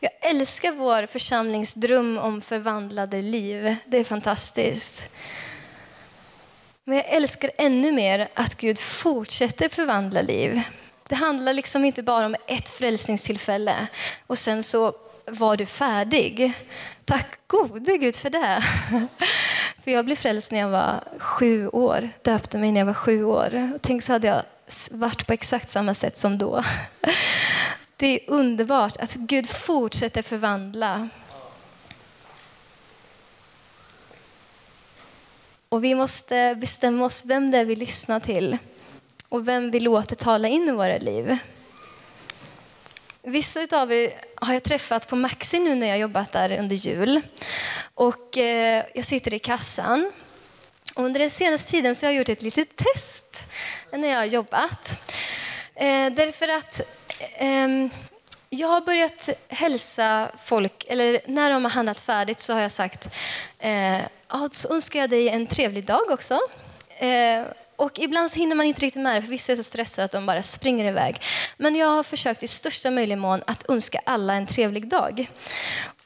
Jag 0.01 0.12
älskar 0.20 0.73
vår 0.73 1.07
församlingsdröm 1.07 2.18
om 2.18 2.40
förvandlade 2.40 3.23
liv. 3.23 3.77
Det 3.87 3.99
är 3.99 4.05
fantastiskt. 4.05 5.14
Men 6.85 6.96
jag 6.96 7.07
älskar 7.09 7.51
ännu 7.59 7.92
mer 7.92 8.29
att 8.35 8.55
Gud 8.55 8.79
fortsätter 8.79 9.68
förvandla 9.68 10.23
liv. 10.23 10.61
Det 11.09 11.14
handlar 11.14 11.53
liksom 11.53 11.85
inte 11.85 12.03
bara 12.03 12.27
om 12.27 12.37
ett 12.46 12.70
frälsningstillfälle 12.70 13.87
och 14.27 14.38
sen 14.38 14.62
så 14.62 14.94
var 15.27 15.57
du 15.57 15.66
färdig. 15.66 16.53
Tack 17.05 17.40
gode 17.46 17.96
Gud 17.96 18.16
för 18.16 18.31
det. 18.31 18.62
För 19.84 19.90
jag 19.90 20.04
blev 20.04 20.16
frälst 20.16 20.52
när 20.52 20.58
jag 20.58 20.68
var 20.68 21.04
sju 21.18 21.68
år, 21.68 22.10
döpte 22.22 22.58
mig 22.58 22.72
när 22.72 22.80
jag 22.80 22.86
var 22.86 22.94
sju 22.94 23.24
år. 23.24 23.72
Och 23.74 23.82
tänk 23.82 24.02
så 24.02 24.12
hade 24.12 24.26
jag 24.26 24.42
varit 24.90 25.26
på 25.26 25.32
exakt 25.32 25.68
samma 25.68 25.94
sätt 25.94 26.18
som 26.18 26.38
då. 26.38 26.62
Det 27.96 28.06
är 28.06 28.30
underbart 28.30 28.96
att 28.96 29.14
Gud 29.14 29.48
fortsätter 29.48 30.22
förvandla. 30.22 31.08
Och 35.68 35.84
vi 35.84 35.94
måste 35.94 36.54
bestämma 36.54 37.04
oss 37.04 37.24
vem 37.24 37.50
det 37.50 37.58
är 37.58 37.64
vi 37.64 37.76
lyssnar 37.76 38.20
till 38.20 38.58
och 39.28 39.48
vem 39.48 39.70
vi 39.70 39.80
låter 39.80 40.16
tala 40.16 40.48
in 40.48 40.68
i 40.68 40.72
våra 40.72 40.98
liv. 40.98 41.38
Vissa 43.22 43.60
av 43.72 43.92
er 43.92 44.12
har 44.34 44.52
jag 44.52 44.62
träffat 44.62 45.08
på 45.08 45.16
Maxi 45.16 45.58
nu 45.58 45.74
när 45.74 45.86
jag 45.86 45.98
jobbat 45.98 46.32
där 46.32 46.58
under 46.58 46.76
jul. 46.76 47.20
Och 48.00 48.38
eh, 48.38 48.84
jag 48.94 49.04
sitter 49.04 49.34
i 49.34 49.38
kassan. 49.38 50.12
Och 50.94 51.04
under 51.04 51.20
den 51.20 51.30
senaste 51.30 51.70
tiden 51.70 51.94
så 51.94 52.06
har 52.06 52.12
jag 52.12 52.18
gjort 52.18 52.28
ett 52.28 52.42
litet 52.42 52.76
test 52.76 53.46
när 53.92 54.08
jag 54.08 54.18
har 54.18 54.24
jobbat. 54.24 54.98
Eh, 55.74 56.12
därför 56.12 56.48
att 56.48 56.80
eh, 57.38 57.68
jag 58.50 58.68
har 58.68 58.80
börjat 58.80 59.28
hälsa 59.48 60.30
folk, 60.44 60.84
eller 60.88 61.20
när 61.26 61.50
de 61.50 61.64
har 61.64 61.70
handlat 61.70 62.00
färdigt 62.00 62.38
så 62.38 62.52
har 62.52 62.60
jag 62.60 62.70
sagt 62.70 63.08
eh, 63.58 63.98
ja, 64.28 64.48
så 64.52 64.74
önskar 64.74 65.00
jag 65.00 65.10
dig 65.10 65.28
en 65.28 65.46
trevlig 65.46 65.84
dag 65.86 66.10
också. 66.10 66.40
Eh, 66.98 67.44
och 67.76 67.98
ibland 67.98 68.30
hinner 68.32 68.56
man 68.56 68.66
inte 68.66 68.80
riktigt 68.80 69.02
med 69.02 69.16
det, 69.16 69.22
för 69.22 69.28
vissa 69.28 69.52
är 69.52 69.56
så 69.56 69.62
stressade 69.62 70.04
att 70.04 70.12
de 70.12 70.26
bara 70.26 70.42
springer 70.42 70.84
iväg. 70.84 71.22
Men 71.56 71.74
jag 71.74 71.86
har 71.86 72.02
försökt 72.02 72.42
i 72.42 72.46
största 72.46 72.90
möjliga 72.90 73.16
mån 73.16 73.42
att 73.46 73.70
önska 73.70 74.00
alla 74.04 74.34
en 74.34 74.46
trevlig 74.46 74.88
dag. 74.88 75.30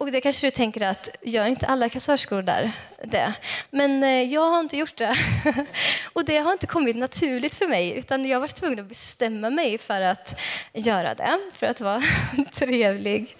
Och 0.05 0.13
det 0.13 0.21
kanske 0.21 0.47
du 0.47 0.51
tänker 0.51 0.81
att, 0.87 1.09
gör 1.23 1.47
inte 1.47 1.67
alla 1.67 1.89
kassörskor 1.89 2.43
där 2.43 2.73
det? 3.05 3.35
Men 3.71 4.03
eh, 4.03 4.23
jag 4.23 4.51
har 4.51 4.61
inte 4.61 4.77
gjort 4.77 4.97
det. 4.97 5.15
Och 6.13 6.25
det 6.25 6.39
har 6.39 6.53
inte 6.53 6.67
kommit 6.67 6.97
naturligt 6.97 7.55
för 7.55 7.69
mig, 7.69 7.99
utan 7.99 8.25
jag 8.27 8.41
var 8.41 8.49
tvungen 8.49 8.79
att 8.79 8.87
bestämma 8.87 9.51
mig 9.51 9.79
för 9.79 10.01
att 10.01 10.41
göra 10.73 11.15
det, 11.15 11.39
för 11.55 11.67
att 11.67 11.81
vara 11.81 12.03
trevlig. 12.53 13.37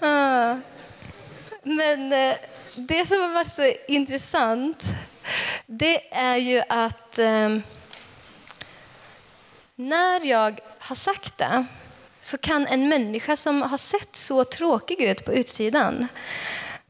Ah. 0.00 0.56
Men 1.62 2.12
eh, 2.12 2.36
det 2.74 3.06
som 3.06 3.20
har 3.20 3.28
varit 3.28 3.46
så 3.46 3.72
intressant 3.88 4.84
det 5.66 6.14
är 6.14 6.36
ju 6.36 6.62
att 6.68 7.18
eh, 7.18 7.58
när 9.74 10.26
jag 10.26 10.60
har 10.78 10.96
sagt 10.96 11.38
det 11.38 11.64
så 12.28 12.38
kan 12.38 12.66
en 12.66 12.88
människa 12.88 13.36
som 13.36 13.62
har 13.62 13.78
sett 13.78 14.16
så 14.16 14.44
tråkig 14.44 15.00
ut 15.00 15.24
på 15.24 15.32
utsidan 15.32 16.08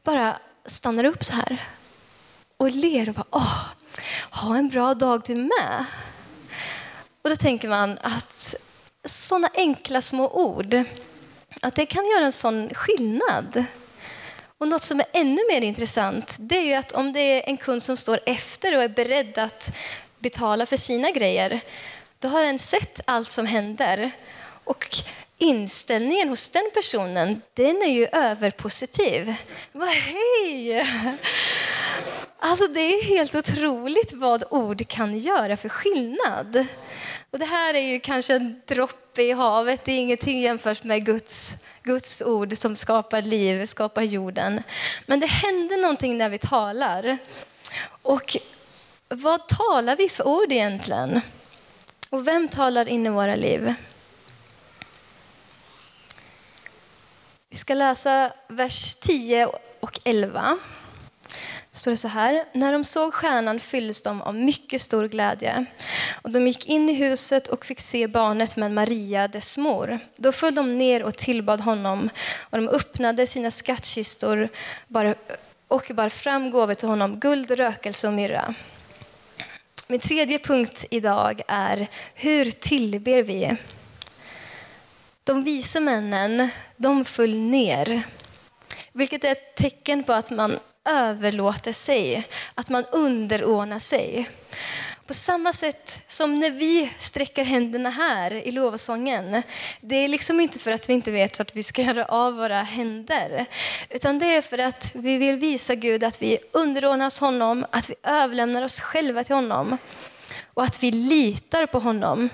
bara 0.03 0.39
stanna 0.65 1.07
upp 1.07 1.23
så 1.23 1.33
här 1.33 1.63
och 2.57 2.71
ler 2.71 3.09
och 3.09 3.15
bara 3.15 3.25
åh, 3.29 3.65
ha 4.31 4.57
en 4.57 4.69
bra 4.69 4.93
dag 4.93 5.21
du 5.25 5.35
med. 5.35 5.85
Och 7.21 7.29
då 7.29 7.35
tänker 7.35 7.69
man 7.69 7.97
att 8.01 8.55
sådana 9.05 9.49
enkla 9.53 10.01
små 10.01 10.29
ord, 10.29 10.83
att 11.61 11.75
det 11.75 11.85
kan 11.85 12.05
göra 12.05 12.25
en 12.25 12.31
sån 12.31 12.69
skillnad. 12.73 13.63
Och 14.57 14.67
något 14.67 14.83
som 14.83 14.99
är 14.99 15.07
ännu 15.13 15.41
mer 15.51 15.61
intressant 15.61 16.37
det 16.39 16.57
är 16.57 16.63
ju 16.63 16.73
att 16.73 16.91
om 16.91 17.13
det 17.13 17.19
är 17.19 17.49
en 17.49 17.57
kund 17.57 17.83
som 17.83 17.97
står 17.97 18.19
efter 18.25 18.77
och 18.77 18.83
är 18.83 18.89
beredd 18.89 19.37
att 19.37 19.75
betala 20.19 20.65
för 20.65 20.77
sina 20.77 21.11
grejer, 21.11 21.61
då 22.19 22.27
har 22.27 22.43
den 22.43 22.59
sett 22.59 23.01
allt 23.05 23.31
som 23.31 23.45
händer. 23.45 24.11
Och 24.63 24.85
inställningen 25.39 26.29
hos 26.29 26.49
den 26.49 26.69
personen, 26.73 27.41
den 27.53 27.81
är 27.81 27.91
ju 27.91 28.07
överpositiv. 28.11 29.35
Hej! 29.73 30.85
Alltså 32.39 32.67
det 32.67 32.79
är 32.79 33.03
helt 33.03 33.35
otroligt 33.35 34.13
vad 34.13 34.43
ord 34.49 34.87
kan 34.87 35.17
göra 35.19 35.57
för 35.57 35.69
skillnad. 35.69 36.65
Och 37.31 37.39
det 37.39 37.45
här 37.45 37.73
är 37.73 37.79
ju 37.79 37.99
kanske 37.99 38.35
en 38.35 38.61
droppe 38.65 39.21
i 39.21 39.31
havet, 39.31 39.85
det 39.85 39.91
är 39.91 39.99
ingenting 39.99 40.41
jämfört 40.41 40.83
med 40.83 41.05
Guds, 41.05 41.57
Guds 41.83 42.21
ord 42.21 42.57
som 42.57 42.75
skapar 42.75 43.21
liv, 43.21 43.65
skapar 43.65 44.01
jorden. 44.01 44.63
Men 45.05 45.19
det 45.19 45.27
händer 45.27 45.77
någonting 45.77 46.17
när 46.17 46.29
vi 46.29 46.37
talar. 46.37 47.17
Och 48.01 48.37
vad 49.09 49.47
talar 49.47 49.95
vi 49.95 50.09
för 50.09 50.27
ord 50.27 50.51
egentligen? 50.51 51.21
Och 52.09 52.27
vem 52.27 52.47
talar 52.47 52.89
in 52.89 53.05
i 53.05 53.09
våra 53.09 53.35
liv? 53.35 53.73
Vi 57.51 57.57
ska 57.57 57.73
läsa 57.73 58.31
vers 58.47 58.95
10 58.95 59.45
och 59.79 59.99
11 60.03 60.57
står 61.71 61.91
det 61.91 61.97
så 61.97 62.07
här. 62.07 62.45
När 62.53 62.71
de 62.73 62.83
såg 62.83 63.13
stjärnan 63.13 63.59
fylldes 63.59 64.03
de 64.03 64.21
av 64.21 64.35
mycket 64.35 64.81
stor 64.81 65.07
glädje. 65.07 65.65
Och 66.21 66.31
de 66.31 66.47
gick 66.47 66.69
in 66.69 66.89
i 66.89 66.93
huset 66.93 67.47
och 67.47 67.65
fick 67.65 67.79
se 67.79 68.07
barnet 68.07 68.57
med 68.57 68.71
Maria, 68.71 69.27
dess 69.27 69.57
mor. 69.57 69.99
Då 70.15 70.31
föll 70.31 70.55
de 70.55 70.77
ner 70.77 71.03
och 71.03 71.15
tillbad 71.15 71.61
honom 71.61 72.09
och 72.39 72.57
de 72.57 72.67
öppnade 72.67 73.27
sina 73.27 73.51
skattkistor 73.51 74.49
och 75.67 75.91
bar 75.93 76.09
fram 76.09 76.51
gåvor 76.51 76.73
till 76.73 76.87
honom, 76.87 77.19
guld, 77.19 77.51
rökelse 77.51 78.07
och 78.07 78.13
myrra. 78.13 78.53
Min 79.87 79.99
tredje 79.99 80.39
punkt 80.39 80.85
idag 80.91 81.41
är 81.47 81.87
hur 82.13 82.51
tillber 82.51 83.23
vi? 83.23 83.57
De 85.29 85.43
vise 85.43 85.79
männen, 85.79 86.49
de 86.77 87.05
föll 87.05 87.35
ner 87.35 88.03
vilket 88.91 89.23
är 89.23 89.31
ett 89.31 89.55
tecken 89.55 90.03
på 90.03 90.13
att 90.13 90.31
man 90.31 90.59
överlåter 90.89 91.73
sig, 91.73 92.27
att 92.55 92.69
man 92.69 92.85
underordnar 92.91 93.79
sig. 93.79 94.29
På 95.07 95.13
samma 95.13 95.53
sätt 95.53 96.03
som 96.07 96.39
när 96.39 96.51
vi 96.51 96.91
sträcker 96.97 97.43
händerna 97.43 97.89
här 97.89 98.33
i 98.33 98.51
lovsången. 98.51 99.41
Det 99.81 99.95
är 99.95 100.07
liksom 100.07 100.39
inte 100.39 100.59
för 100.59 100.71
att 100.71 100.89
vi 100.89 100.93
inte 100.93 101.11
vet 101.11 101.39
vart 101.39 101.55
vi 101.55 101.63
ska 101.63 101.81
göra 101.81 102.05
av 102.05 102.33
våra 102.33 102.63
händer. 102.63 103.45
Utan 103.89 104.19
det 104.19 104.35
är 104.35 104.41
för 104.41 104.57
att 104.57 104.91
vi 104.95 105.17
vill 105.17 105.35
visa 105.35 105.75
Gud 105.75 106.03
att 106.03 106.21
vi 106.21 106.37
underordnar 106.53 107.05
oss 107.05 107.19
honom, 107.19 107.65
att 107.71 107.89
vi 107.89 107.95
överlämnar 108.03 108.63
oss 108.63 108.81
själva 108.81 109.23
till 109.23 109.35
honom. 109.35 109.77
Och 110.53 110.63
att 110.63 110.83
vi 110.83 110.91
litar 110.91 111.65
på 111.65 111.79
honom. 111.79 112.29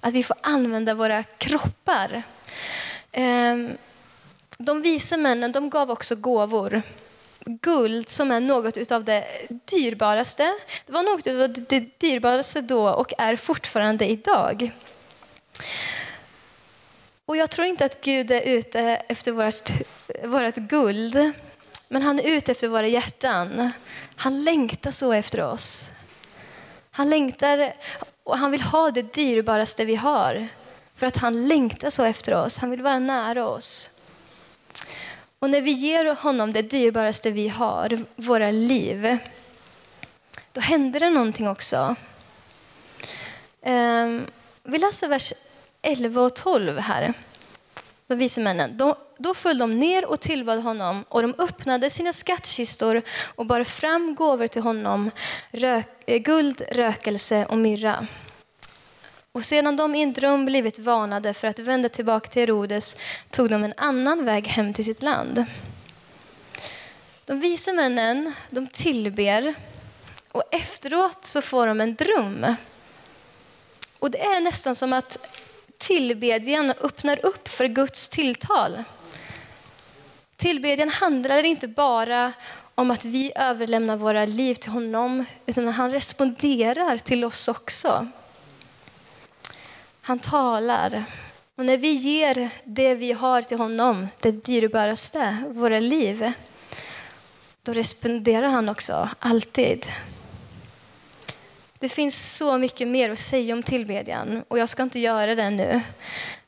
Att 0.00 0.14
vi 0.14 0.22
får 0.22 0.36
använda 0.40 0.94
våra 0.94 1.22
kroppar. 1.22 2.22
Ehm, 3.12 3.76
de 4.58 4.82
vise 4.82 5.16
männen 5.16 5.52
de 5.52 5.70
gav 5.70 5.90
också 5.90 6.16
gåvor 6.16 6.82
guld 7.46 8.08
som 8.08 8.30
är 8.30 8.40
något 8.40 8.92
av 8.92 9.04
det 9.04 9.26
dyrbaraste. 9.48 10.54
Det 10.86 10.92
var 10.92 11.02
något 11.02 11.26
av 11.26 11.64
det 11.68 12.00
dyrbaraste 12.00 12.60
då 12.60 12.88
och 12.88 13.12
är 13.18 13.36
fortfarande 13.36 14.06
idag. 14.10 14.70
Och 17.26 17.36
jag 17.36 17.50
tror 17.50 17.66
inte 17.66 17.84
att 17.84 18.00
Gud 18.00 18.30
är 18.30 18.40
ute 18.40 18.80
efter 18.80 19.32
vårt, 19.32 19.70
vårt 20.24 20.56
guld, 20.56 21.32
men 21.88 22.02
han 22.02 22.20
är 22.20 22.24
ute 22.24 22.52
efter 22.52 22.68
våra 22.68 22.86
hjärtan. 22.86 23.70
Han 24.16 24.44
längtar 24.44 24.90
så 24.90 25.12
efter 25.12 25.44
oss. 25.44 25.90
Han 26.90 27.10
längtar 27.10 27.72
och 28.26 28.38
han 28.38 28.50
vill 28.50 28.62
ha 28.62 28.90
det 28.90 29.14
dyrbaraste 29.14 29.84
vi 29.84 29.96
har. 29.96 30.48
För 30.94 31.06
att 31.06 31.16
han 31.16 31.48
längtar 31.48 31.90
så 31.90 32.04
efter 32.04 32.34
oss. 32.34 32.58
Han 32.58 32.70
vill 32.70 32.82
vara 32.82 32.98
nära 32.98 33.48
oss. 33.48 33.90
Och 35.38 35.50
när 35.50 35.60
vi 35.60 35.70
ger 35.70 36.14
honom 36.14 36.52
det 36.52 36.62
dyrbaraste 36.62 37.30
vi 37.30 37.48
har, 37.48 38.04
våra 38.16 38.50
liv, 38.50 39.18
då 40.52 40.60
händer 40.60 41.00
det 41.00 41.10
någonting 41.10 41.48
också. 41.48 41.96
Ehm, 43.62 44.26
vi 44.62 44.78
läser 44.78 45.08
vers 45.08 45.32
11 45.82 46.22
och 46.22 46.36
12 46.36 46.78
här. 46.78 47.14
De 48.06 48.18
vise 48.18 48.40
männen. 48.40 48.76
De, 48.76 48.94
då 49.18 49.34
föll 49.34 49.58
de 49.58 49.70
ner 49.78 50.04
och 50.04 50.20
tillbad 50.20 50.62
honom 50.62 51.04
och 51.08 51.22
de 51.22 51.34
öppnade 51.38 51.90
sina 51.90 52.12
skattkistor 52.12 53.02
och 53.34 53.46
bar 53.46 53.64
fram 53.64 54.14
gåvor 54.14 54.46
till 54.46 54.62
honom, 54.62 55.10
rök, 55.50 55.88
eh, 56.06 56.18
guld, 56.18 56.62
rökelse 56.70 57.46
och 57.46 57.58
myrra. 57.58 58.06
Och 59.32 59.44
sedan 59.44 59.76
de 59.76 59.94
i 59.94 60.02
en 60.02 60.12
dröm 60.12 60.44
blivit 60.44 60.78
varnade 60.78 61.34
för 61.34 61.48
att 61.48 61.58
vända 61.58 61.88
tillbaka 61.88 62.28
till 62.28 62.42
Herodes 62.42 62.96
tog 63.30 63.50
de 63.50 63.64
en 63.64 63.74
annan 63.76 64.24
väg 64.24 64.46
hem 64.46 64.72
till 64.72 64.84
sitt 64.84 65.02
land. 65.02 65.44
De 67.24 67.40
vise 67.40 67.72
männen 67.72 68.34
de 68.50 68.66
tillber 68.66 69.54
och 70.32 70.42
efteråt 70.50 71.24
så 71.24 71.42
får 71.42 71.66
de 71.66 71.80
en 71.80 71.94
dröm. 71.94 72.46
Och 73.98 74.10
det 74.10 74.20
är 74.20 74.40
nästan 74.40 74.74
som 74.74 74.92
att 74.92 75.18
tillbedjan 75.78 76.70
öppnar 76.70 77.26
upp 77.26 77.48
för 77.48 77.66
Guds 77.66 78.08
tilltal. 78.08 78.84
Tillbedjan 80.46 80.88
handlar 80.88 81.42
inte 81.42 81.68
bara 81.68 82.32
om 82.74 82.90
att 82.90 83.04
vi 83.04 83.32
överlämnar 83.36 83.96
våra 83.96 84.26
liv 84.26 84.54
till 84.54 84.70
honom, 84.70 85.24
utan 85.46 85.68
han 85.68 85.90
responderar 85.90 86.96
till 86.96 87.24
oss 87.24 87.48
också. 87.48 88.08
Han 90.00 90.18
talar. 90.18 91.04
Och 91.56 91.64
när 91.64 91.76
vi 91.76 91.92
ger 91.92 92.50
det 92.64 92.94
vi 92.94 93.12
har 93.12 93.42
till 93.42 93.58
honom, 93.58 94.08
det 94.20 94.30
dyrbaraste, 94.30 95.36
våra 95.48 95.80
liv, 95.80 96.32
då 97.62 97.72
responderar 97.72 98.48
han 98.48 98.68
också, 98.68 99.08
alltid. 99.18 99.86
Det 101.78 101.88
finns 101.88 102.36
så 102.36 102.58
mycket 102.58 102.88
mer 102.88 103.10
att 103.10 103.18
säga 103.18 103.54
om 103.54 103.62
tillbedjan 103.62 104.44
och 104.48 104.58
jag 104.58 104.68
ska 104.68 104.82
inte 104.82 105.00
göra 105.00 105.34
det 105.34 105.50
nu. 105.50 105.80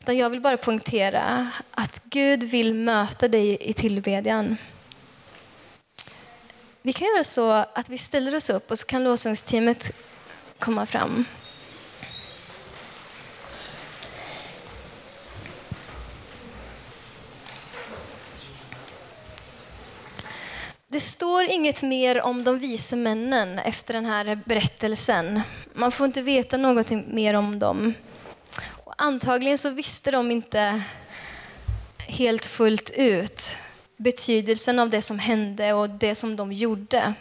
Utan 0.09 0.18
jag 0.18 0.31
vill 0.31 0.40
bara 0.40 0.57
poängtera 0.57 1.51
att 1.71 2.03
Gud 2.05 2.44
vill 2.44 2.75
möta 2.75 3.29
dig 3.29 3.59
i 3.61 3.73
tillbedjan. 3.73 4.57
Vi 6.83 6.92
kan 6.92 7.09
göra 7.09 7.25
så 7.25 7.51
att 7.51 7.88
vi 7.88 7.99
ställer 7.99 8.35
oss 8.35 8.51
upp 8.51 8.71
och 8.71 8.79
så 8.79 8.87
kan 8.87 9.05
lovsångsteamet 9.05 9.92
komma 10.59 10.87
fram. 10.87 11.25
Det 20.88 21.01
står 21.01 21.44
inget 21.44 21.83
mer 21.83 22.23
om 22.23 22.44
de 22.44 22.59
vise 22.59 22.97
männen 22.97 23.59
efter 23.59 23.94
den 23.94 24.07
här 24.07 24.40
berättelsen. 24.47 25.40
Man 25.73 25.92
får 25.92 26.07
inte 26.07 26.23
veta 26.23 26.57
något 26.57 26.90
mer 26.90 27.35
om 27.35 27.59
dem. 27.59 27.94
Antagligen 29.00 29.58
så 29.58 29.70
visste 29.70 30.11
de 30.11 30.30
inte 30.30 30.82
helt 31.98 32.46
fullt 32.46 32.90
ut 32.90 33.56
betydelsen 33.96 34.78
av 34.78 34.90
det 34.90 35.02
som 35.02 35.18
hände 35.18 35.72
och 35.72 35.90
det 35.90 36.14
som 36.14 36.37
de 36.37 36.52
gjorde. 36.52 37.14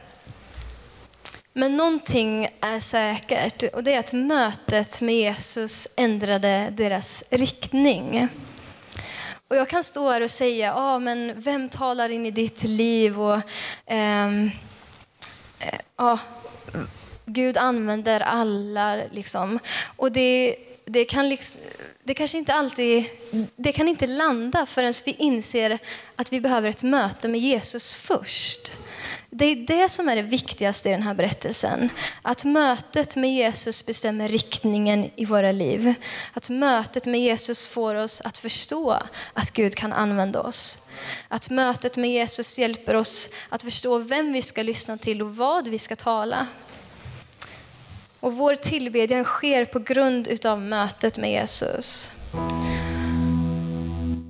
Men 1.53 1.77
någonting 1.77 2.49
är 2.61 2.79
säkert 2.79 3.63
och 3.73 3.83
det 3.83 3.93
är 3.93 3.99
att 3.99 4.13
mötet 4.13 5.01
med 5.01 5.15
Jesus 5.15 5.87
ändrade 5.97 6.73
deras 6.77 7.23
riktning. 7.29 8.27
Och 9.47 9.55
jag 9.55 9.69
kan 9.69 9.83
stå 9.83 10.09
här 10.09 10.21
och 10.21 10.31
säga, 10.31 10.73
ah, 10.75 10.99
men 10.99 11.41
vem 11.41 11.69
talar 11.69 12.09
in 12.09 12.25
i 12.25 12.31
ditt 12.31 12.63
liv? 12.63 13.21
Och, 13.21 13.41
ehm, 13.85 14.51
eh, 15.59 15.79
ah, 15.95 16.19
Gud 17.25 17.57
använder 17.57 18.19
alla. 18.19 18.95
Liksom. 19.11 19.59
Och 19.95 20.11
det, 20.11 20.55
det, 20.87 21.05
kan 21.05 21.29
liksom, 21.29 21.61
det 22.03 22.13
kanske 22.13 22.37
inte 22.37 22.53
alltid 22.53 23.05
det 23.55 23.71
kan 23.71 23.87
inte 23.87 24.07
landa 24.07 24.65
förrän 24.65 24.93
vi 25.05 25.11
inser 25.11 25.79
att 26.15 26.33
vi 26.33 26.41
behöver 26.41 26.69
ett 26.69 26.83
möte 26.83 27.27
med 27.27 27.39
Jesus 27.39 27.93
först. 27.93 28.71
Det 29.29 29.45
är 29.45 29.55
det 29.55 29.89
som 29.89 30.09
är 30.09 30.15
det 30.15 30.21
viktigaste 30.21 30.89
i 30.89 30.91
den 30.91 31.01
här 31.01 31.13
berättelsen. 31.13 31.89
Att 32.21 32.45
mötet 32.45 33.15
med 33.15 33.33
Jesus 33.33 33.85
bestämmer 33.85 34.29
riktningen 34.29 35.09
i 35.15 35.25
våra 35.25 35.51
liv. 35.51 35.93
Att 36.33 36.49
mötet 36.49 37.05
med 37.05 37.21
Jesus 37.21 37.69
får 37.69 37.95
oss 37.95 38.21
att 38.21 38.37
förstå 38.37 38.97
att 39.33 39.53
Gud 39.53 39.75
kan 39.75 39.93
använda 39.93 40.41
oss. 40.41 40.77
Att 41.27 41.49
mötet 41.49 41.97
med 41.97 42.11
Jesus 42.11 42.59
hjälper 42.59 42.93
oss 42.93 43.29
att 43.49 43.63
förstå 43.63 43.97
vem 43.97 44.33
vi 44.33 44.41
ska 44.41 44.63
lyssna 44.63 44.97
till 44.97 45.21
och 45.21 45.35
vad 45.35 45.67
vi 45.67 45.77
ska 45.77 45.95
tala. 45.95 46.47
Och 48.19 48.33
vår 48.33 48.55
tillbedjan 48.55 49.23
sker 49.23 49.65
på 49.65 49.79
grund 49.79 50.27
utav 50.27 50.61
mötet 50.61 51.17
med 51.17 51.31
Jesus. 51.31 52.11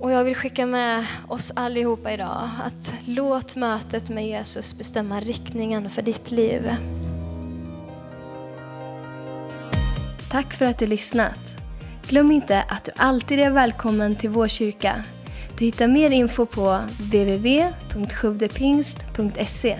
Och 0.00 0.10
jag 0.10 0.24
vill 0.24 0.34
skicka 0.34 0.66
med 0.66 1.06
oss 1.28 1.52
allihopa 1.56 2.12
idag 2.12 2.50
att 2.64 2.94
låt 3.06 3.56
mötet 3.56 4.10
med 4.10 4.26
Jesus 4.26 4.78
bestämma 4.78 5.20
riktningen 5.20 5.90
för 5.90 6.02
ditt 6.02 6.30
liv. 6.30 6.70
Tack 10.30 10.54
för 10.54 10.64
att 10.64 10.78
du 10.78 10.86
lyssnat. 10.86 11.56
Glöm 12.08 12.32
inte 12.32 12.62
att 12.62 12.84
du 12.84 12.92
alltid 12.96 13.40
är 13.40 13.50
välkommen 13.50 14.16
till 14.16 14.30
vår 14.30 14.48
kyrka. 14.48 15.04
Du 15.58 15.64
hittar 15.64 15.88
mer 15.88 16.10
info 16.10 16.46
på 16.46 16.80
www.sjuvdepingst.se 16.98 19.78